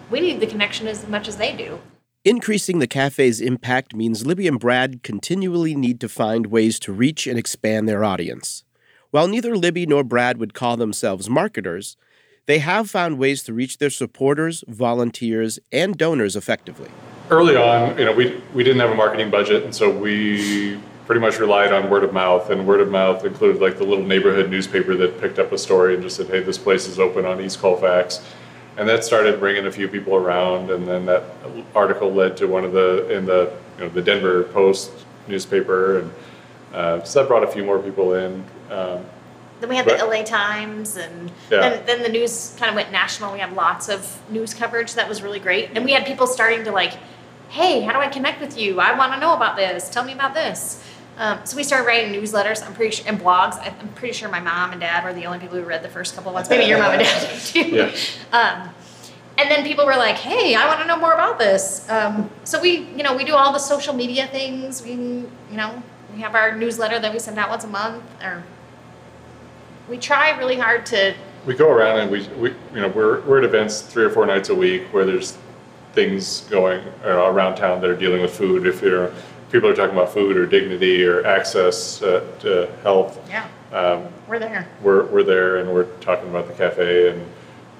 we 0.09 0.19
need 0.19 0.39
the 0.39 0.47
connection 0.47 0.87
as 0.87 1.07
much 1.07 1.27
as 1.27 1.37
they 1.37 1.55
do. 1.55 1.79
Increasing 2.23 2.79
the 2.79 2.87
cafe's 2.87 3.39
impact 3.39 3.95
means 3.95 4.25
Libby 4.25 4.47
and 4.47 4.59
Brad 4.59 5.01
continually 5.03 5.75
need 5.75 6.01
to 6.01 6.09
find 6.09 6.47
ways 6.47 6.79
to 6.79 6.91
reach 6.91 7.25
and 7.25 7.39
expand 7.39 7.87
their 7.87 8.03
audience. 8.03 8.63
While 9.11 9.27
neither 9.27 9.55
Libby 9.55 9.85
nor 9.85 10.03
Brad 10.03 10.37
would 10.37 10.53
call 10.53 10.75
themselves 10.75 11.29
marketers, 11.29 11.95
they 12.45 12.59
have 12.59 12.89
found 12.89 13.17
ways 13.17 13.43
to 13.43 13.53
reach 13.53 13.77
their 13.77 13.89
supporters, 13.89 14.63
volunteers, 14.67 15.59
and 15.71 15.97
donors 15.97 16.35
effectively. 16.35 16.89
Early 17.29 17.55
on, 17.55 17.97
you 17.97 18.05
know, 18.05 18.13
we, 18.13 18.41
we 18.53 18.63
didn't 18.63 18.79
have 18.79 18.91
a 18.91 18.95
marketing 18.95 19.29
budget, 19.29 19.63
and 19.63 19.73
so 19.73 19.89
we 19.89 20.79
pretty 21.05 21.21
much 21.21 21.39
relied 21.39 21.71
on 21.71 21.89
word 21.89 22.03
of 22.03 22.13
mouth. 22.13 22.49
And 22.49 22.67
word 22.67 22.81
of 22.81 22.89
mouth 22.89 23.23
included 23.25 23.61
like 23.61 23.77
the 23.77 23.85
little 23.85 24.05
neighborhood 24.05 24.49
newspaper 24.49 24.95
that 24.95 25.19
picked 25.21 25.39
up 25.39 25.51
a 25.51 25.57
story 25.57 25.93
and 25.93 26.03
just 26.03 26.17
said, 26.17 26.27
"Hey, 26.27 26.41
this 26.41 26.57
place 26.57 26.87
is 26.87 26.99
open 26.99 27.25
on 27.25 27.41
East 27.41 27.59
Colfax." 27.59 28.21
And 28.77 28.87
that 28.87 29.03
started 29.03 29.39
bringing 29.39 29.65
a 29.65 29.71
few 29.71 29.87
people 29.87 30.15
around 30.15 30.69
and 30.69 30.87
then 30.87 31.05
that 31.05 31.23
article 31.75 32.13
led 32.13 32.37
to 32.37 32.45
one 32.47 32.63
of 32.63 32.71
the 32.71 33.09
in 33.09 33.25
the 33.25 33.51
you 33.77 33.83
know 33.83 33.89
the 33.89 34.01
denver 34.01 34.43
post 34.43 34.91
newspaper 35.27 35.99
and 35.99 36.11
uh, 36.73 37.03
so 37.03 37.21
that 37.21 37.27
brought 37.27 37.43
a 37.43 37.47
few 37.47 37.63
more 37.63 37.79
people 37.79 38.13
in 38.13 38.43
um, 38.69 39.03
then 39.59 39.69
we 39.69 39.75
had 39.75 39.85
but- 39.85 39.97
the 39.97 40.05
LA 40.05 40.21
Times, 40.23 40.97
and 40.97 41.31
Yeah. 41.49 41.61
then, 41.69 41.85
then 41.87 42.03
the 42.03 42.09
news 42.09 42.55
kind 42.59 42.69
of 42.69 42.75
went 42.75 42.91
national. 42.91 43.33
We 43.33 43.39
had 43.39 43.53
lots 43.53 43.89
of 43.89 44.19
news 44.29 44.53
coverage 44.53 44.93
that 44.93 45.09
was 45.09 45.23
really 45.23 45.39
great, 45.39 45.71
and 45.73 45.83
we 45.83 45.93
had 45.93 46.05
people 46.05 46.27
starting 46.27 46.63
to 46.65 46.71
like, 46.71 46.93
"Hey, 47.49 47.81
how 47.81 47.91
do 47.93 47.97
I 47.99 48.07
connect 48.07 48.39
with 48.39 48.55
you? 48.55 48.79
I 48.79 48.95
want 48.95 49.13
to 49.13 49.19
know 49.19 49.33
about 49.33 49.55
this. 49.55 49.89
Tell 49.89 50.03
me 50.03 50.13
about 50.13 50.35
this." 50.35 50.83
Um, 51.17 51.39
so 51.45 51.57
we 51.57 51.63
started 51.63 51.87
writing 51.87 52.13
newsletters. 52.13 52.65
I'm 52.65 52.73
pretty 52.73 52.95
sure 52.95 53.05
and 53.07 53.19
blogs. 53.19 53.57
I'm 53.59 53.87
pretty 53.89 54.13
sure 54.13 54.29
my 54.29 54.39
mom 54.39 54.71
and 54.71 54.79
dad 54.79 55.03
were 55.03 55.13
the 55.13 55.25
only 55.25 55.39
people 55.39 55.57
who 55.57 55.63
read 55.63 55.81
the 55.83 55.89
first 55.89 56.15
couple 56.15 56.31
ones. 56.31 56.49
Maybe 56.49 56.65
your 56.65 56.77
mom 56.77 56.91
and 56.93 57.01
dad 57.01 57.29
did 57.29 57.39
too. 57.41 57.75
Yeah. 57.75 57.91
Um, 58.31 58.69
and 59.39 59.51
then 59.51 59.63
people 59.65 59.85
were 59.85 59.95
like, 59.95 60.15
"Hey, 60.15 60.55
I 60.55 60.67
want 60.67 60.79
to 60.81 60.87
know 60.87 60.97
more 60.97 61.13
about 61.13 61.37
this." 61.39 61.87
Um, 61.89 62.29
so 62.43 62.61
we, 62.61 62.85
you 62.95 63.03
know, 63.03 63.15
we 63.15 63.23
do 63.23 63.35
all 63.35 63.51
the 63.51 63.59
social 63.59 63.93
media 63.93 64.27
things. 64.27 64.81
We, 64.83 64.91
you 64.91 65.27
know, 65.51 65.81
we 66.13 66.21
have 66.21 66.35
our 66.35 66.55
newsletter 66.55 66.99
that 66.99 67.11
we 67.11 67.19
send 67.19 67.37
out 67.37 67.49
once 67.49 67.63
a 67.63 67.67
month, 67.67 68.03
or 68.23 68.43
we 69.89 69.97
try 69.97 70.37
really 70.37 70.57
hard 70.57 70.85
to. 70.87 71.13
we 71.45 71.53
go 71.55 71.71
around 71.71 71.99
and 71.99 72.11
we, 72.11 72.27
we 72.29 72.49
you 72.73 72.81
know 72.81 72.89
we're, 72.89 73.21
we're 73.21 73.37
at 73.39 73.43
events 73.43 73.81
three 73.81 74.03
or 74.03 74.09
four 74.09 74.25
nights 74.25 74.49
a 74.49 74.55
week 74.55 74.83
where 74.91 75.05
there's 75.05 75.37
things 75.93 76.41
going 76.49 76.83
uh, 77.05 77.31
around 77.31 77.55
town 77.55 77.79
that 77.81 77.89
are 77.89 77.95
dealing 77.95 78.21
with 78.21 78.35
food 78.35 78.67
if 78.67 78.81
you're 78.81 79.11
people 79.51 79.69
are 79.69 79.75
talking 79.75 79.95
about 79.95 80.11
food 80.11 80.37
or 80.37 80.45
dignity 80.45 81.03
or 81.05 81.25
access 81.25 82.01
uh, 82.01 82.25
to 82.39 82.69
health, 82.83 83.19
Yeah, 83.29 83.47
um, 83.71 84.07
we're 84.27 84.39
there. 84.39 84.67
we're, 84.81 85.05
we're 85.05 85.23
there 85.23 85.57
and 85.57 85.73
we're 85.73 85.85
talking 85.99 86.29
about 86.29 86.47
the 86.47 86.53
cafe 86.53 87.09
and 87.11 87.25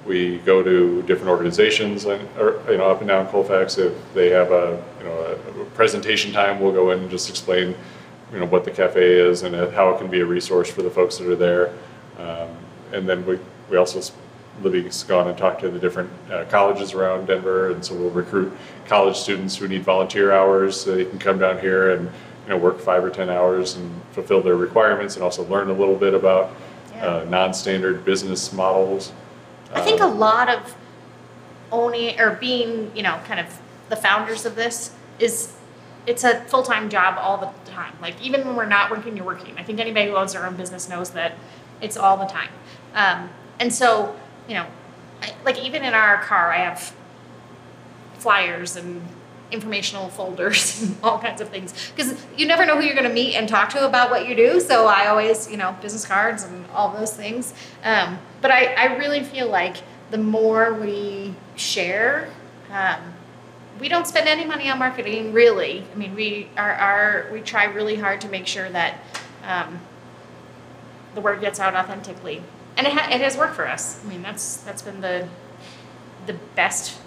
we 0.06 0.38
go 0.38 0.62
to 0.62 1.02
different 1.02 1.28
organizations 1.28 2.06
and, 2.06 2.26
or, 2.38 2.62
you 2.70 2.78
know, 2.78 2.90
up 2.90 3.00
and 3.00 3.08
down 3.08 3.26
Colfax. 3.28 3.76
If 3.76 3.92
they 4.14 4.30
have 4.30 4.50
a, 4.50 4.82
you 5.00 5.04
know, 5.04 5.38
a, 5.62 5.64
presentation 5.74 6.32
time, 6.32 6.60
we'll 6.60 6.72
go 6.72 6.90
in 6.92 7.00
and 7.00 7.10
just 7.10 7.28
explain, 7.28 7.74
you 8.32 8.38
know, 8.40 8.46
what 8.46 8.64
the 8.64 8.70
cafe 8.70 9.12
is 9.12 9.42
and 9.42 9.54
how 9.72 9.90
it 9.90 9.98
can 9.98 10.08
be 10.08 10.20
a 10.20 10.26
resource 10.26 10.70
for 10.70 10.82
the 10.82 10.90
folks 10.90 11.18
that 11.18 11.28
are 11.28 11.36
there. 11.36 11.74
Um, 12.18 12.48
and 12.92 13.08
then 13.08 13.24
we, 13.26 13.38
we 13.70 13.76
also, 13.76 14.00
Libby's 14.62 15.02
gone 15.04 15.28
and 15.28 15.36
talked 15.38 15.60
to 15.60 15.68
the 15.70 15.78
different 15.78 16.10
uh, 16.30 16.44
colleges 16.50 16.92
around 16.94 17.26
Denver. 17.26 17.70
And 17.70 17.84
so 17.84 17.94
we'll 17.94 18.10
recruit 18.10 18.52
college 18.86 19.16
students 19.16 19.56
who 19.56 19.68
need 19.68 19.82
volunteer 19.82 20.32
hours 20.32 20.80
so 20.80 20.94
they 20.96 21.04
can 21.04 21.18
come 21.18 21.38
down 21.38 21.58
here 21.60 21.92
and, 21.94 22.06
you 22.06 22.48
know, 22.50 22.56
work 22.56 22.80
five 22.80 23.04
or 23.04 23.10
10 23.10 23.30
hours 23.30 23.76
and 23.76 23.90
fulfill 24.12 24.40
their 24.42 24.56
requirements 24.56 25.14
and 25.14 25.22
also 25.22 25.44
learn 25.46 25.68
a 25.70 25.72
little 25.72 25.96
bit 25.96 26.14
about 26.14 26.50
Yeah. 26.94 27.06
uh, 27.06 27.24
non-standard 27.28 28.04
business 28.04 28.52
models. 28.52 29.12
I 29.74 29.80
think 29.82 30.00
a 30.00 30.06
lot 30.06 30.48
of 30.48 30.74
owning 31.70 32.18
or 32.18 32.30
being, 32.36 32.90
you 32.94 33.02
know, 33.02 33.20
kind 33.26 33.38
of 33.40 33.46
the 33.90 33.96
founders 33.96 34.44
of 34.46 34.56
this 34.56 34.92
is 35.18 35.52
it's 36.06 36.24
a 36.24 36.40
full 36.44 36.62
time 36.62 36.88
job 36.88 37.16
all 37.20 37.36
the 37.36 37.50
time. 37.70 37.92
Like 38.00 38.20
even 38.22 38.46
when 38.46 38.56
we're 38.56 38.64
not 38.64 38.90
working, 38.90 39.16
you're 39.16 39.26
working. 39.26 39.54
I 39.58 39.62
think 39.62 39.78
anybody 39.78 40.08
who 40.10 40.16
owns 40.16 40.32
their 40.32 40.46
own 40.46 40.56
business 40.56 40.88
knows 40.88 41.10
that 41.10 41.34
it's 41.82 41.96
all 41.98 42.16
the 42.16 42.24
time. 42.24 42.48
Um, 42.94 43.28
and 43.60 43.72
so, 43.72 44.16
you 44.48 44.54
know, 44.54 44.66
I, 45.22 45.34
like 45.44 45.62
even 45.62 45.84
in 45.84 45.94
our 45.94 46.22
car, 46.22 46.52
I 46.52 46.58
have 46.58 46.94
flyers 48.14 48.76
and 48.76 49.02
informational 49.50 50.08
folders 50.08 50.82
and 50.82 50.96
all 51.02 51.18
kinds 51.18 51.40
of 51.40 51.48
things. 51.48 51.92
Because 51.94 52.14
you 52.36 52.46
never 52.46 52.66
know 52.66 52.76
who 52.76 52.84
you're 52.84 52.94
going 52.94 53.08
to 53.08 53.12
meet 53.14 53.34
and 53.34 53.48
talk 53.48 53.70
to 53.70 53.86
about 53.86 54.10
what 54.10 54.28
you 54.28 54.34
do 54.34 54.60
so 54.60 54.86
i 54.86 55.06
always 55.06 55.50
you 55.50 55.56
know 55.56 55.76
business 55.80 56.04
cards 56.04 56.42
and 56.44 56.66
all 56.70 56.92
those 56.92 57.14
things. 57.14 57.54
Um, 57.82 58.18
but 58.40 58.50
I, 58.50 58.74
I 58.74 58.96
really 58.96 59.22
feel 59.22 59.48
like 59.48 59.76
the 60.10 60.18
more 60.18 60.74
we 60.74 61.34
share 61.56 62.30
um, 62.70 63.14
we 63.80 63.88
don't 63.88 64.06
spend 64.06 64.28
any 64.28 64.44
money 64.44 64.68
on 64.68 64.78
marketing 64.78 65.32
really. 65.32 65.84
I 65.92 65.96
mean 65.96 66.14
we 66.14 66.48
are, 66.56 66.72
are 66.72 67.28
we 67.32 67.40
try 67.40 67.64
really 67.64 67.96
hard 67.96 68.20
to 68.22 68.28
make 68.28 68.46
sure 68.46 68.68
that 68.70 68.98
um, 69.44 69.80
the 71.14 71.20
word 71.20 71.40
gets 71.40 71.58
out 71.58 71.74
authentically 71.74 72.42
and 72.78 72.86
it, 72.86 72.92
ha- 72.94 73.10
it 73.12 73.20
has 73.20 73.36
worked 73.36 73.54
for 73.54 73.68
us 73.68 74.02
i 74.04 74.08
mean 74.08 74.22
that's 74.22 74.58
that's 74.58 74.80
been 74.80 75.00
the 75.02 75.28
the 76.26 76.34
best 76.54 76.98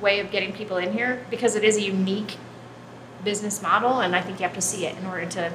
way 0.00 0.20
of 0.20 0.30
getting 0.30 0.52
people 0.52 0.76
in 0.76 0.92
here 0.92 1.24
because 1.30 1.54
it 1.54 1.64
is 1.64 1.76
a 1.76 1.82
unique 1.82 2.36
business 3.24 3.60
model 3.60 4.00
and 4.00 4.14
I 4.14 4.20
think 4.20 4.38
you 4.38 4.44
have 4.44 4.54
to 4.54 4.60
see 4.60 4.86
it 4.86 4.96
in 4.96 5.06
order 5.06 5.26
to 5.26 5.52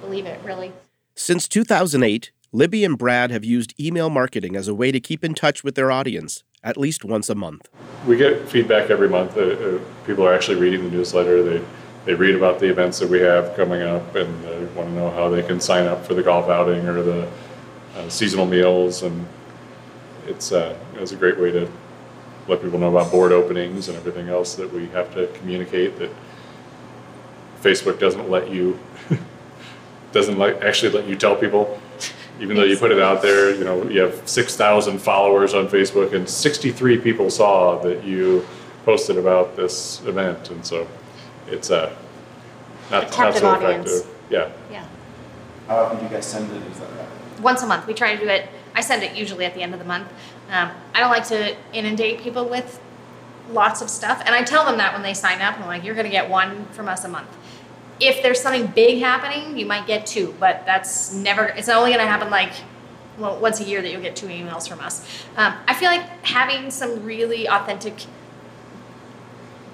believe 0.00 0.26
it 0.26 0.40
really. 0.42 0.72
Since 1.14 1.48
2008, 1.48 2.32
Libby 2.52 2.84
and 2.84 2.98
Brad 2.98 3.30
have 3.30 3.44
used 3.44 3.78
email 3.78 4.10
marketing 4.10 4.56
as 4.56 4.68
a 4.68 4.74
way 4.74 4.90
to 4.90 5.00
keep 5.00 5.24
in 5.24 5.34
touch 5.34 5.62
with 5.62 5.74
their 5.74 5.90
audience 5.90 6.42
at 6.62 6.76
least 6.76 7.04
once 7.04 7.28
a 7.28 7.34
month. 7.34 7.68
We 8.06 8.16
get 8.16 8.48
feedback 8.48 8.90
every 8.90 9.08
month. 9.08 9.36
Uh, 9.36 9.42
uh, 9.42 9.80
people 10.06 10.26
are 10.26 10.32
actually 10.32 10.56
reading 10.56 10.84
the 10.84 10.90
newsletter. 10.90 11.42
They 11.42 11.64
they 12.06 12.14
read 12.14 12.34
about 12.34 12.60
the 12.60 12.68
events 12.68 12.98
that 12.98 13.08
we 13.08 13.20
have 13.20 13.56
coming 13.56 13.80
up 13.80 14.14
and 14.14 14.44
they 14.44 14.64
want 14.74 14.90
to 14.90 14.94
know 14.94 15.10
how 15.10 15.30
they 15.30 15.42
can 15.42 15.58
sign 15.58 15.86
up 15.86 16.04
for 16.06 16.12
the 16.12 16.22
golf 16.22 16.50
outing 16.50 16.86
or 16.86 17.02
the 17.02 17.26
uh, 17.96 18.08
seasonal 18.08 18.46
meals. 18.46 19.02
And 19.02 19.26
it's 20.26 20.52
uh, 20.52 20.76
it's 20.94 21.12
a 21.12 21.16
great 21.16 21.38
way 21.38 21.50
to 21.52 21.70
let 22.48 22.62
people 22.62 22.78
know 22.78 22.94
about 22.94 23.10
board 23.10 23.32
openings 23.32 23.88
and 23.88 23.96
everything 23.96 24.28
else 24.28 24.54
that 24.56 24.72
we 24.72 24.86
have 24.88 25.12
to 25.14 25.26
communicate 25.38 25.98
that 25.98 26.10
Facebook 27.62 27.98
doesn't 27.98 28.30
let 28.30 28.50
you 28.50 28.78
doesn't 30.12 30.38
like 30.38 30.60
actually 30.62 30.92
let 30.92 31.06
you 31.06 31.16
tell 31.16 31.34
people 31.36 31.80
even 32.40 32.56
though 32.56 32.64
you 32.64 32.76
put 32.76 32.90
it 32.90 33.00
out 33.00 33.22
there 33.22 33.54
you 33.54 33.64
know 33.64 33.82
you 33.88 34.00
have 34.00 34.28
6000 34.28 34.98
followers 34.98 35.54
on 35.54 35.68
facebook 35.68 36.12
and 36.14 36.28
63 36.28 36.98
people 36.98 37.30
saw 37.30 37.78
that 37.80 38.04
you 38.04 38.44
posted 38.84 39.16
about 39.16 39.56
this 39.56 40.02
event 40.04 40.50
and 40.50 40.64
so 40.66 40.86
it's 41.48 41.70
uh, 41.70 41.94
not, 42.90 43.04
A 43.04 43.06
not 43.06 43.12
captive 43.14 43.40
so 43.40 43.48
audience. 43.48 43.90
effective 43.90 44.14
yeah 44.30 44.50
Yeah. 44.70 44.86
How 45.68 45.76
often 45.78 45.98
do 45.98 46.04
you 46.04 46.10
guys 46.10 46.26
send 46.26 46.50
the 46.50 46.58
newsletter 46.58 47.00
out? 47.00 47.08
Once 47.44 47.62
a 47.62 47.66
month. 47.66 47.86
We 47.86 47.94
try 47.94 48.16
to 48.16 48.20
do 48.20 48.28
it. 48.28 48.48
I 48.74 48.80
send 48.80 49.02
it 49.02 49.14
usually 49.14 49.44
at 49.44 49.54
the 49.54 49.62
end 49.62 49.72
of 49.72 49.78
the 49.78 49.84
month. 49.84 50.08
Um, 50.50 50.70
I 50.94 51.00
don't 51.00 51.10
like 51.10 51.28
to 51.28 51.56
inundate 51.72 52.20
people 52.20 52.48
with 52.48 52.80
lots 53.50 53.82
of 53.82 53.90
stuff. 53.90 54.22
And 54.24 54.34
I 54.34 54.42
tell 54.42 54.64
them 54.64 54.78
that 54.78 54.92
when 54.92 55.02
they 55.02 55.14
sign 55.14 55.40
up. 55.40 55.60
I'm 55.60 55.66
like, 55.66 55.84
you're 55.84 55.94
going 55.94 56.06
to 56.06 56.10
get 56.10 56.28
one 56.28 56.64
from 56.72 56.88
us 56.88 57.04
a 57.04 57.08
month. 57.08 57.28
If 58.00 58.22
there's 58.22 58.40
something 58.40 58.66
big 58.68 59.00
happening, 59.00 59.56
you 59.56 59.66
might 59.66 59.86
get 59.86 60.06
two, 60.06 60.34
but 60.40 60.64
that's 60.66 61.12
never, 61.12 61.44
it's 61.44 61.68
only 61.68 61.92
going 61.92 62.04
to 62.04 62.10
happen 62.10 62.30
like 62.30 62.52
well, 63.18 63.38
once 63.38 63.60
a 63.60 63.64
year 63.64 63.80
that 63.80 63.90
you'll 63.90 64.02
get 64.02 64.16
two 64.16 64.26
emails 64.26 64.68
from 64.68 64.80
us. 64.80 65.06
Um, 65.36 65.54
I 65.68 65.74
feel 65.74 65.90
like 65.90 66.02
having 66.24 66.70
some 66.70 67.04
really 67.04 67.48
authentic 67.48 68.06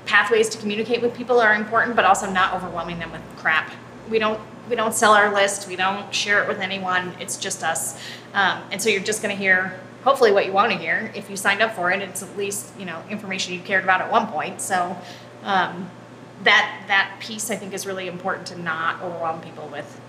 pathways 0.07 0.49
to 0.51 0.59
communicate 0.59 1.01
with 1.01 1.15
people 1.15 1.41
are 1.41 1.55
important, 1.55 1.97
but 1.97 2.05
also 2.05 2.31
not 2.31 2.53
overwhelming 2.55 2.99
them 2.99 3.13
with 3.13 3.23
crap. 3.37 3.71
We 4.11 4.19
don't 4.19 4.41
we 4.71 4.77
don't 4.77 4.95
sell 4.95 5.13
our 5.13 5.35
list. 5.35 5.69
We 5.69 5.77
don't 5.77 6.15
share 6.15 6.43
it 6.43 6.49
with 6.49 6.61
anyone. 6.61 7.13
It's 7.19 7.37
just 7.37 7.65
us, 7.65 8.01
um, 8.33 8.63
and 8.71 8.81
so 8.81 8.89
you're 8.89 9.03
just 9.03 9.21
going 9.21 9.37
to 9.37 9.43
hear 9.43 9.79
hopefully 10.05 10.33
what 10.33 10.47
you 10.47 10.53
want 10.53 10.73
to 10.73 10.79
hear. 10.79 11.13
If 11.15 11.29
you 11.29 11.37
signed 11.37 11.61
up 11.61 11.75
for 11.75 11.91
it, 11.91 12.01
it's 12.01 12.23
at 12.23 12.37
least 12.39 12.73
you 12.79 12.87
know 12.87 13.03
information 13.11 13.53
you 13.53 13.61
cared 13.61 13.83
about 13.83 14.01
at 14.01 14.11
one 14.11 14.29
point. 14.29 14.61
So 14.61 14.97
um, 15.43 15.91
that 16.45 16.85
that 16.87 17.17
piece 17.21 17.51
I 17.51 17.57
think 17.57 17.75
is 17.75 17.85
really 17.85 18.07
important 18.07 18.47
to 18.47 18.59
not 18.59 19.03
overwhelm 19.03 19.41
people 19.41 19.69
with. 19.69 20.01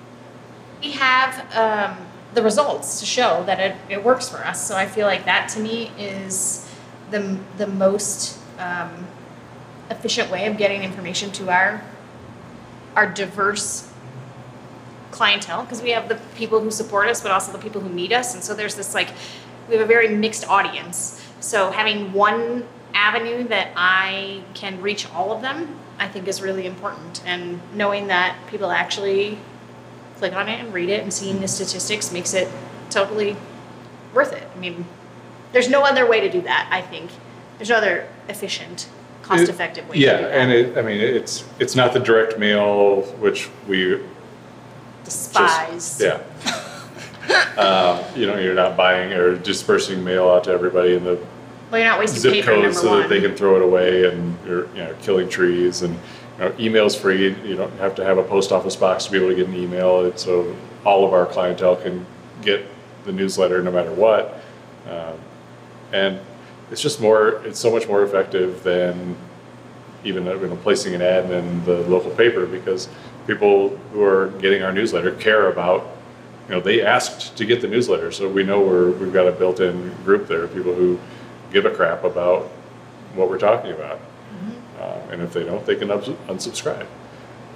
We 0.82 0.92
have 0.92 1.56
um, 1.56 1.98
the 2.34 2.44
results 2.44 3.00
to 3.00 3.06
show 3.06 3.44
that 3.46 3.60
it, 3.60 3.76
it 3.90 4.04
works 4.04 4.30
for 4.30 4.38
us. 4.38 4.66
So 4.66 4.76
I 4.76 4.86
feel 4.86 5.08
like 5.08 5.26
that 5.26 5.50
to 5.50 5.60
me 5.60 5.92
is 5.98 6.70
the 7.10 7.38
the 7.58 7.68
most 7.68 8.38
um, 8.60 9.08
efficient 9.90 10.30
way 10.30 10.46
of 10.46 10.58
getting 10.58 10.84
information 10.84 11.32
to 11.32 11.50
our 11.50 11.84
our 12.96 13.08
diverse 13.08 13.91
clientele 15.12 15.64
because 15.64 15.82
we 15.82 15.92
have 15.92 16.10
the 16.10 16.20
people 16.36 16.60
who 16.60 16.72
support 16.72 17.08
us 17.08 17.22
but 17.22 17.32
also 17.32 17.52
the 17.52 17.58
people 17.58 17.82
who 17.82 17.90
need 17.90 18.14
us. 18.14 18.34
And 18.34 18.44
so 18.44 18.54
there's 18.54 18.76
this 18.76 18.94
like 18.94 19.10
we 19.68 19.76
have 19.76 19.84
a 19.84 19.88
very 19.88 20.10
mixed 20.10 20.48
audience. 20.48 21.22
So 21.40 21.72
having 21.72 22.14
one 22.14 22.68
avenue 22.94 23.48
that 23.48 23.70
i 23.78 24.44
can 24.54 24.82
reach 24.82 25.10
all 25.12 25.32
of 25.32 25.42
them 25.42 25.80
i 25.98 26.08
think 26.08 26.28
is 26.28 26.42
really 26.42 26.66
important. 26.66 27.22
And 27.26 27.62
knowing 27.74 28.08
that 28.08 28.38
people 28.48 28.72
actually 28.72 29.38
click 30.18 30.34
on 30.34 30.50
it 30.50 30.60
and 30.60 30.74
read 30.74 30.90
it 30.90 31.02
and 31.02 31.14
seeing 31.14 31.40
the 31.40 31.48
statistics 31.48 32.12
makes 32.12 32.34
it 32.34 32.50
totally 32.90 33.38
worth 34.14 34.34
it. 34.34 34.48
I 34.56 34.60
mean 34.60 34.86
there's 35.54 35.70
no 35.70 35.84
other 35.84 36.08
way 36.08 36.22
to 36.22 36.30
do 36.30 36.42
that 36.42 36.68
i 36.72 36.82
think. 36.82 37.12
There's 37.58 37.70
no 37.70 37.78
other 37.78 38.08
efficient 38.28 38.90
cost 39.22 39.50
effective 39.50 39.88
way 39.88 39.98
yeah 39.98 40.12
to 40.12 40.18
do 40.18 40.24
that. 40.24 40.38
and 40.38 40.52
it, 40.52 40.78
i 40.78 40.82
mean 40.82 41.00
it's 41.00 41.46
it's 41.60 41.76
not 41.76 41.94
the 41.94 42.00
direct 42.00 42.40
mail 42.40 43.02
which 43.20 43.50
we 43.68 44.00
just- 45.06 45.34
despise 45.34 46.02
yeah. 46.02 46.22
Um, 47.58 48.04
you 48.16 48.26
know 48.28 48.38
you're 48.40 48.56
not 48.56 48.76
buying 48.76 49.14
or 49.14 49.36
dispersing 49.36 50.04
mail 50.04 50.28
out 50.30 50.44
to 50.46 50.52
everybody 50.52 50.96
in 50.96 51.04
the 51.04 51.20
well 51.70 51.80
you're 51.80 51.90
not 51.90 52.00
wasting 52.00 52.20
zip 52.20 52.34
paper 52.34 52.48
codes 52.48 52.82
so 52.82 52.90
one 52.90 53.02
that 53.02 53.10
they 53.10 53.22
can 53.22 53.36
throw 53.36 53.56
it 53.56 53.62
away 53.62 54.06
and 54.06 54.38
you're 54.46 54.68
you 54.70 54.84
know 54.84 54.96
killing 55.02 55.30
trees 55.30 55.82
and 55.84 55.94
you 55.94 56.46
know, 56.46 56.56
email's 56.60 56.96
free. 56.96 57.36
You 57.48 57.56
don't 57.56 57.72
have 57.74 57.96
to 57.96 58.04
have 58.04 58.18
a 58.18 58.24
post 58.24 58.52
office 58.52 58.76
box 58.76 59.06
to 59.06 59.12
be 59.12 59.18
able 59.18 59.30
to 59.30 59.36
get 59.36 59.48
an 59.48 59.56
email. 59.56 60.16
So 60.18 60.56
all 60.84 61.06
of 61.06 61.14
our 61.14 61.26
clientele 61.26 61.76
can 61.76 62.06
get 62.42 62.66
the 63.06 63.12
newsletter 63.12 63.62
no 63.62 63.72
matter 63.72 63.94
what. 63.94 64.42
Um, 64.90 65.20
and 65.94 66.20
it's 66.72 66.82
just 66.82 67.00
more 67.02 67.44
it's 67.46 67.60
so 67.60 67.72
much 67.72 67.88
more 67.88 68.04
effective 68.04 68.64
than 68.64 69.16
even 70.04 70.26
you 70.26 70.36
know, 70.36 70.56
placing 70.58 70.96
an 70.96 71.02
ad 71.02 71.30
in 71.30 71.64
the 71.66 71.82
local 71.88 72.10
paper 72.12 72.46
because 72.46 72.90
people 73.28 73.70
who 73.94 74.04
are 74.04 74.28
getting 74.40 74.64
our 74.64 74.72
newsletter 74.72 75.12
care 75.16 75.50
about 75.50 75.86
you 76.48 76.56
know 76.56 76.62
they 76.62 76.82
asked 76.82 77.36
to 77.38 77.46
get 77.46 77.62
the 77.62 77.68
newsletter 77.68 78.12
so 78.12 78.28
we 78.30 78.44
know 78.44 78.60
we're 78.62 78.92
we've 78.92 79.14
got 79.14 79.28
a 79.28 79.32
built-in 79.32 79.94
group 80.04 80.28
there 80.28 80.44
of 80.44 80.54
people 80.54 80.74
who 80.74 81.00
give 81.54 81.66
a 81.66 81.70
crap 81.72 82.04
about 82.04 82.44
what 83.16 83.30
we're 83.30 83.38
talking 83.40 83.72
about 83.72 84.00
uh, 84.80 84.84
and 85.12 85.22
if 85.22 85.34
they 85.34 85.44
don't 85.44 85.66
they 85.66 85.76
can 85.76 85.92
ups- 85.92 86.08
unsubscribe 86.28 86.86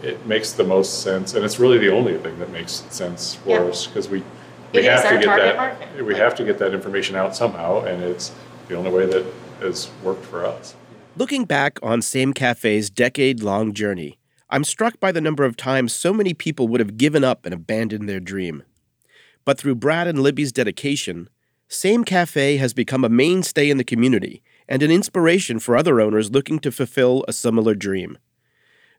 it 0.04 0.24
makes 0.28 0.52
the 0.54 0.64
most 0.64 1.02
sense 1.02 1.34
and 1.34 1.44
it's 1.44 1.58
really 1.60 1.78
the 1.80 1.90
only 1.92 2.18
thing 2.18 2.38
that 2.40 2.52
makes 2.52 2.84
sense 2.90 3.36
for 3.36 3.50
Yeah. 3.50 3.62
us 3.64 3.88
because 3.88 4.08
we 4.08 4.24
we 4.74 4.80
It 4.82 4.86
is 4.86 5.02
have 5.02 5.10
to 5.20 5.26
get 5.26 5.38
that 5.38 5.56
market. 5.58 6.06
we 6.06 6.16
have 6.16 6.36
to 6.36 6.44
get 6.44 6.58
that 6.60 6.74
information 6.74 7.16
out 7.16 7.36
somehow 7.36 7.84
and 7.86 8.04
it's 8.04 8.32
the 8.68 8.76
only 8.76 8.92
way 8.92 9.06
that 9.08 9.26
has 9.62 9.90
worked 10.04 10.26
for 10.26 10.46
us 10.46 10.76
Looking 11.18 11.46
back 11.46 11.80
on 11.82 12.02
Same 12.02 12.34
Cafe's 12.34 12.90
decade 12.90 13.42
long 13.42 13.72
journey, 13.72 14.20
I'm 14.50 14.64
struck 14.64 15.00
by 15.00 15.12
the 15.12 15.22
number 15.22 15.44
of 15.44 15.58
times 15.58 15.94
so 15.94 16.14
many 16.14 16.34
people 16.34 16.68
would 16.68 16.80
have 16.80 16.98
given 16.98 17.24
up 17.24 17.46
and 17.46 17.54
abandoned 17.54 18.08
their 18.08 18.20
dream. 18.20 18.64
But 19.44 19.58
through 19.58 19.76
Brad 19.76 20.08
and 20.08 20.20
Libby's 20.20 20.52
dedication, 20.52 21.30
Same 21.68 22.04
Cafe 22.04 22.58
has 22.58 22.74
become 22.74 23.04
a 23.04 23.10
mainstay 23.10 23.70
in 23.70 23.78
the 23.78 23.84
community 23.84 24.44
and 24.68 24.84
an 24.84 24.92
inspiration 24.92 25.60
for 25.60 25.76
other 25.76 26.00
owners 26.00 26.32
looking 26.32 26.60
to 26.60 26.72
fulfill 26.72 27.26
a 27.28 27.34
similar 27.34 27.74
dream. 27.74 28.18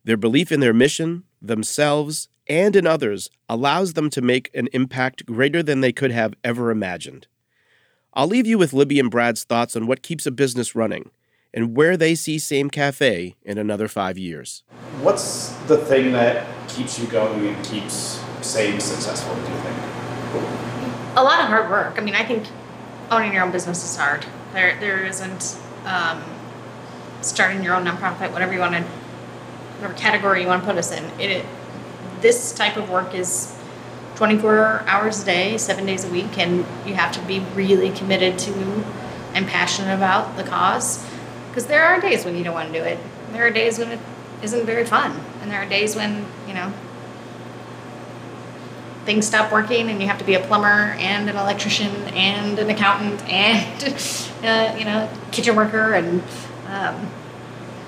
Their 0.05 0.17
belief 0.17 0.51
in 0.51 0.61
their 0.61 0.73
mission, 0.73 1.25
themselves, 1.41 2.29
and 2.49 2.75
in 2.77 2.87
others 2.87 3.31
allows 3.49 3.95
them 3.95 4.11
to 4.11 4.21
make 4.21 4.51
an 4.55 4.69
impact 4.73 5.27
greater 5.27 5.63
than 5.63 5.81
they 5.81 5.93
could 5.93 6.13
have 6.13 6.35
ever 6.45 6.71
imagined. 6.71 7.27
I'll 8.15 8.29
leave 8.29 8.47
you 8.47 8.57
with 8.59 8.73
Libby 8.73 8.99
and 8.99 9.11
Brad's 9.11 9.45
thoughts 9.45 9.77
on 9.77 9.87
what 9.87 10.03
keeps 10.03 10.27
a 10.27 10.31
business 10.31 10.75
running 10.75 11.11
and 11.53 11.77
where 11.77 11.97
they 11.97 12.15
see 12.15 12.39
Same 12.39 12.71
Cafe 12.71 13.35
in 13.43 13.59
another 13.59 13.89
five 13.89 14.17
years. 14.17 14.63
What's 15.03 15.51
the 15.67 15.77
thing 15.77 16.13
that 16.13 16.47
keeps 16.69 16.99
you 16.99 17.07
going 17.07 17.47
and 17.47 17.65
keeps 17.65 18.23
Same 18.41 18.81
successful, 18.81 19.35
do 19.35 19.41
you 19.41 19.59
think? 19.59 21.17
A 21.17 21.23
lot 21.23 21.41
of 21.41 21.49
hard 21.49 21.71
work. 21.71 21.99
I 21.99 22.01
mean, 22.01 22.15
I 22.15 22.25
think 22.25 22.47
owning 23.11 23.33
your 23.33 23.43
own 23.43 23.51
business 23.51 23.85
is 23.85 23.97
hard. 23.97 24.25
There, 24.53 24.79
there 24.81 25.05
isn't 25.05 25.59
um, 25.85 26.23
starting 27.23 27.63
your 27.63 27.75
own 27.75 27.85
nonprofit, 27.85 28.33
whatever 28.33 28.53
you 28.53 28.61
want 28.61 28.75
to, 28.75 28.83
whatever 28.83 29.99
category 29.99 30.43
you 30.43 30.47
want 30.47 30.63
to 30.63 30.67
put 30.67 30.79
us 30.79 30.93
in. 30.93 31.05
It, 31.21 31.31
it 31.31 31.47
this 32.21 32.55
type 32.55 32.77
of 32.77 32.89
work 32.89 33.15
is 33.15 33.55
24 34.17 34.85
hours 34.87 35.23
a 35.23 35.27
day, 35.27 35.59
seven 35.59 35.85
days 35.85 36.05
a 36.05 36.09
week, 36.09 36.39
and 36.39 36.65
you 36.87 36.95
have 36.95 37.13
to 37.13 37.21
be 37.23 37.41
really 37.55 37.91
committed 37.91 38.39
to 38.39 38.85
and 39.35 39.47
passionate 39.47 39.95
about 39.95 40.37
the 40.37 40.45
cause. 40.45 41.05
Because 41.49 41.67
there 41.67 41.85
are 41.85 42.01
days 42.01 42.25
when 42.25 42.37
you 42.37 42.45
don't 42.45 42.55
want 42.55 42.73
to 42.73 42.79
do 42.79 42.85
it. 42.85 42.99
There 43.33 43.47
are 43.47 43.51
days 43.51 43.79
when 43.79 43.91
it 43.93 44.01
isn't 44.47 44.65
very 44.65 44.85
fun, 44.85 45.21
and 45.43 45.51
there 45.51 45.61
are 45.61 45.69
days 45.69 45.97
when 45.97 46.25
you 46.47 46.55
know 46.55 46.73
things 49.05 49.27
stop 49.27 49.53
working, 49.53 49.91
and 49.91 50.01
you 50.01 50.07
have 50.07 50.19
to 50.19 50.25
be 50.25 50.35
a 50.35 50.41
plumber 50.41 50.95
and 50.99 51.29
an 51.29 51.37
electrician 51.37 51.93
and 52.15 52.59
an 52.59 52.71
accountant 52.71 53.23
and 53.29 53.85
uh, 54.45 54.77
you 54.79 54.85
know 54.85 55.11
kitchen 55.33 55.57
worker, 55.57 55.95
and 55.95 56.23
um, 56.69 57.11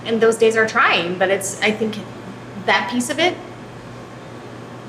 and 0.04 0.20
those 0.20 0.36
days 0.36 0.56
are 0.56 0.66
trying. 0.66 1.16
But 1.16 1.30
it's 1.30 1.60
I 1.62 1.70
think 1.70 1.96
that 2.66 2.90
piece 2.90 3.08
of 3.08 3.18
it 3.20 3.36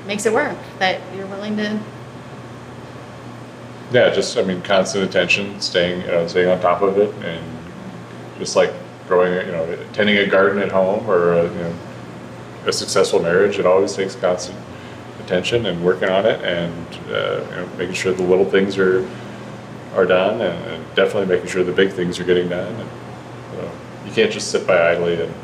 makes 0.06 0.26
it 0.26 0.32
work. 0.32 0.58
That 0.80 1.00
you're 1.16 1.26
willing 1.26 1.56
to. 1.56 1.80
Yeah, 3.92 4.10
just 4.10 4.36
I 4.36 4.42
mean, 4.42 4.60
constant 4.62 5.04
attention, 5.04 5.60
staying 5.60 6.02
you 6.02 6.08
know, 6.08 6.26
staying 6.26 6.48
on 6.48 6.60
top 6.60 6.82
of 6.82 6.98
it, 6.98 7.14
and 7.24 7.44
just 8.38 8.56
like 8.56 8.72
growing, 9.10 9.34
you 9.44 9.52
know, 9.52 9.76
tending 9.92 10.16
a 10.18 10.26
garden 10.26 10.62
at 10.62 10.70
home 10.70 11.04
or 11.10 11.32
a, 11.32 11.42
you 11.42 11.58
know, 11.58 11.74
a 12.66 12.72
successful 12.72 13.20
marriage, 13.20 13.58
it 13.58 13.66
always 13.66 13.92
takes 13.92 14.14
constant 14.14 14.56
attention 15.24 15.66
and 15.66 15.84
working 15.84 16.08
on 16.08 16.24
it, 16.24 16.40
and 16.44 16.86
uh, 17.08 17.44
you 17.50 17.56
know, 17.56 17.68
making 17.76 17.94
sure 17.94 18.12
the 18.12 18.22
little 18.22 18.44
things 18.44 18.78
are 18.78 19.06
are 19.94 20.06
done, 20.06 20.40
and, 20.40 20.64
and, 20.66 20.94
definitely 20.94 21.26
making 21.26 21.48
sure 21.48 21.64
the 21.64 21.72
big 21.72 21.92
things 21.92 22.20
are 22.20 22.24
getting 22.24 22.48
done. 22.48 22.72
And, 22.72 22.90
you, 23.52 23.62
know, 23.62 23.72
you 24.06 24.12
can't 24.12 24.30
just 24.30 24.52
sit 24.52 24.64
by 24.64 24.92
idly 24.92 25.14
and, 25.14 25.34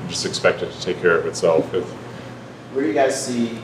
and 0.00 0.08
just 0.08 0.26
expect 0.26 0.62
it 0.62 0.72
to 0.72 0.80
take 0.80 1.00
care 1.00 1.16
of 1.16 1.24
itself. 1.26 1.72
Where 2.72 2.82
do 2.82 2.88
you 2.88 2.94
guys 2.94 3.24
see 3.24 3.58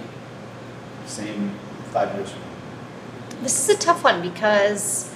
Same 1.06 1.50
five 1.92 2.14
years 2.14 2.30
from 2.30 2.40
now? 2.42 3.42
This 3.42 3.68
is 3.68 3.76
a 3.76 3.78
tough 3.78 4.04
one 4.04 4.22
because 4.22 5.12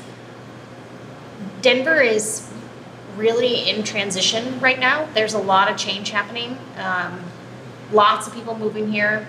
Denver 1.60 2.00
is 2.00 2.48
really 3.16 3.68
in 3.68 3.82
transition 3.82 4.58
right 4.60 4.78
now. 4.78 5.08
There's 5.14 5.34
a 5.34 5.38
lot 5.38 5.70
of 5.70 5.76
change 5.76 6.10
happening. 6.10 6.58
Um, 6.76 7.22
lots 7.92 8.26
of 8.26 8.34
people 8.34 8.56
moving 8.56 8.90
here, 8.90 9.28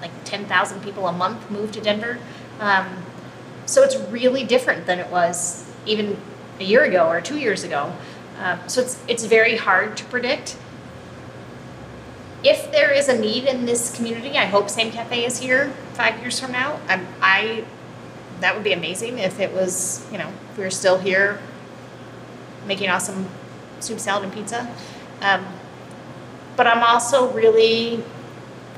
like 0.00 0.12
10,000 0.24 0.82
people 0.82 1.08
a 1.08 1.12
month 1.12 1.50
move 1.50 1.72
to 1.72 1.80
Denver. 1.80 2.18
Um, 2.60 3.04
so 3.66 3.82
it's 3.82 3.96
really 4.10 4.44
different 4.44 4.86
than 4.86 4.98
it 4.98 5.10
was 5.10 5.68
even 5.86 6.16
a 6.60 6.64
year 6.64 6.84
ago 6.84 7.08
or 7.08 7.20
two 7.20 7.38
years 7.38 7.64
ago. 7.64 7.92
Uh, 8.38 8.66
so 8.66 8.80
it's 8.80 9.02
it's 9.06 9.24
very 9.24 9.56
hard 9.56 9.96
to 9.96 10.04
predict 10.06 10.56
if 12.44 12.72
there 12.72 12.90
is 12.90 13.08
a 13.08 13.18
need 13.18 13.44
in 13.44 13.66
this 13.66 13.94
community, 13.94 14.36
I 14.36 14.46
hope 14.46 14.68
Same 14.68 14.90
Cafe 14.90 15.24
is 15.24 15.38
here 15.38 15.72
five 15.94 16.20
years 16.20 16.40
from 16.40 16.52
now. 16.52 16.80
I, 16.88 17.04
I 17.20 17.64
that 18.40 18.54
would 18.54 18.64
be 18.64 18.72
amazing 18.72 19.18
if 19.18 19.38
it 19.38 19.52
was, 19.52 20.04
you 20.10 20.18
know, 20.18 20.32
if 20.50 20.58
we 20.58 20.64
were 20.64 20.70
still 20.70 20.98
here 20.98 21.40
making 22.66 22.88
awesome 22.88 23.28
soup, 23.80 23.98
salad, 23.98 24.24
and 24.24 24.32
pizza. 24.32 24.68
Um, 25.20 25.44
but 26.56 26.66
I'm 26.66 26.82
also 26.82 27.32
really 27.32 28.02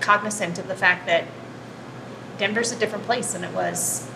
cognizant 0.00 0.58
of 0.58 0.68
the 0.68 0.74
fact 0.74 1.06
that 1.06 1.24
Denver's 2.38 2.72
a 2.72 2.78
different 2.78 3.04
place 3.04 3.32
than 3.32 3.44
it 3.44 3.52
was 3.54 4.10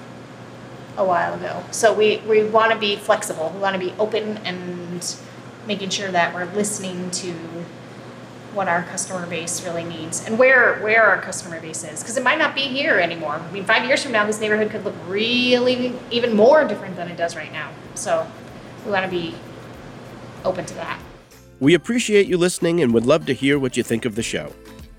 a 0.97 1.05
while 1.05 1.35
ago. 1.35 1.63
So 1.71 1.95
we, 1.95 2.19
we 2.19 2.45
want 2.45 2.73
to 2.73 2.79
be 2.79 2.97
flexible. 2.97 3.51
We 3.55 3.61
want 3.61 3.75
to 3.75 3.79
be 3.79 3.93
open 3.99 4.39
and 4.39 5.17
making 5.67 5.91
sure 5.91 6.11
that 6.11 6.35
we're 6.35 6.53
listening 6.55 7.11
to 7.13 7.33
what 8.55 8.67
our 8.67 8.83
customer 8.85 9.27
base 9.27 9.63
really 9.65 9.85
needs 9.85 10.25
and 10.25 10.39
where 10.39 10.81
where 10.81 11.05
our 11.05 11.21
customer 11.21 11.61
base 11.61 11.85
is 11.85 12.01
because 12.01 12.17
it 12.17 12.25
might 12.25 12.39
not 12.39 12.55
be 12.55 12.63
here 12.63 12.99
anymore. 12.99 13.35
I 13.35 13.53
mean, 13.53 13.65
five 13.65 13.85
years 13.85 14.03
from 14.03 14.13
now, 14.13 14.27
this 14.27 14.41
neighborhood 14.41 14.71
could 14.71 14.85
look 14.85 14.95
really 15.07 15.95
even 16.11 16.35
more 16.35 16.67
different 16.67 16.97
than 16.97 17.09
it 17.09 17.17
does 17.17 17.37
right 17.37 17.53
now. 17.53 17.71
So 17.95 18.27
we 18.85 18.91
want 18.91 19.05
to 19.05 19.11
be 19.11 19.35
open 20.45 20.65
to 20.67 20.75
that. 20.75 21.01
We 21.61 21.75
appreciate 21.75 22.27
you 22.29 22.39
listening 22.39 22.83
and 22.83 22.95
would 22.95 23.07
love 23.07 23.27
to 23.27 23.35
hear 23.35 23.59
what 23.59 23.77
you 23.77 23.83
think 23.83 24.05
of 24.05 24.15
the 24.15 24.23
show. 24.23 24.53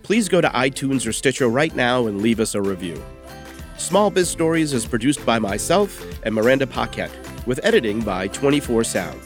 Please 0.03 0.27
go 0.27 0.41
to 0.41 0.49
iTunes 0.49 1.07
or 1.07 1.13
Stitcher 1.13 1.47
right 1.47 1.73
now 1.75 2.07
and 2.07 2.21
leave 2.21 2.39
us 2.39 2.55
a 2.55 2.61
review. 2.61 3.01
Small 3.77 4.09
Biz 4.09 4.27
Stories 4.27 4.73
is 4.73 4.85
produced 4.85 5.25
by 5.25 5.39
myself 5.39 6.03
and 6.23 6.35
Miranda 6.35 6.67
Paquette, 6.67 7.11
with 7.45 7.59
editing 7.63 8.01
by 8.01 8.27
24 8.27 8.83
Sound. 8.83 9.21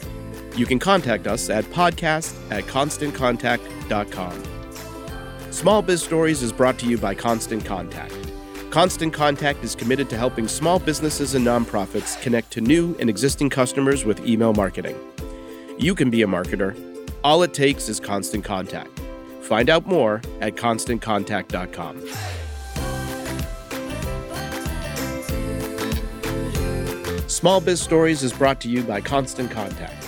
You 0.56 0.64
can 0.64 0.78
contact 0.78 1.26
us 1.26 1.50
at 1.50 1.64
podcast 1.64 2.36
at 2.52 2.64
constantcontact.com. 2.64 4.44
Small 5.50 5.82
Biz 5.82 6.02
Stories 6.02 6.42
is 6.42 6.52
brought 6.52 6.78
to 6.78 6.86
you 6.86 6.98
by 6.98 7.14
Constant 7.14 7.64
Contact. 7.64 8.14
Constant 8.70 9.12
Contact 9.12 9.64
is 9.64 9.74
committed 9.74 10.08
to 10.10 10.16
helping 10.16 10.46
small 10.46 10.78
businesses 10.78 11.34
and 11.34 11.46
nonprofits 11.46 12.20
connect 12.20 12.50
to 12.52 12.60
new 12.60 12.96
and 13.00 13.10
existing 13.10 13.50
customers 13.50 14.04
with 14.04 14.24
email 14.26 14.52
marketing. 14.52 14.96
You 15.78 15.94
can 15.94 16.10
be 16.10 16.22
a 16.22 16.26
marketer. 16.26 16.78
All 17.22 17.42
it 17.42 17.54
takes 17.54 17.88
is 17.88 17.98
constant 18.00 18.44
contact. 18.44 19.00
Find 19.42 19.68
out 19.68 19.86
more 19.86 20.22
at 20.40 20.54
constantcontact.com. 20.54 22.00
Small 27.28 27.60
Biz 27.60 27.80
Stories 27.80 28.22
is 28.22 28.32
brought 28.32 28.60
to 28.60 28.68
you 28.68 28.82
by 28.82 29.00
Constant 29.00 29.50
Contact. 29.50 30.06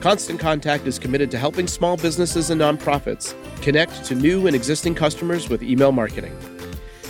Constant 0.00 0.38
Contact 0.38 0.86
is 0.86 0.98
committed 0.98 1.30
to 1.32 1.38
helping 1.38 1.66
small 1.66 1.96
businesses 1.96 2.50
and 2.50 2.60
nonprofits 2.60 3.34
connect 3.62 4.04
to 4.04 4.14
new 4.14 4.46
and 4.46 4.54
existing 4.54 4.94
customers 4.94 5.48
with 5.48 5.62
email 5.62 5.90
marketing. 5.90 6.36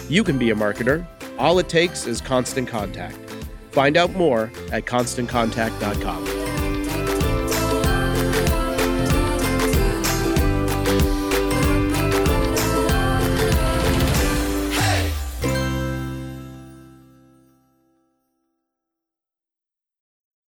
You 0.08 0.24
can 0.24 0.38
be 0.38 0.50
a 0.50 0.54
marketer. 0.54 1.06
All 1.38 1.58
it 1.58 1.68
takes 1.68 2.06
is 2.06 2.20
constant 2.20 2.66
contact. 2.66 3.16
Find 3.70 3.96
out 3.96 4.12
more 4.14 4.50
at 4.72 4.86
constantcontact.com. 4.86 6.47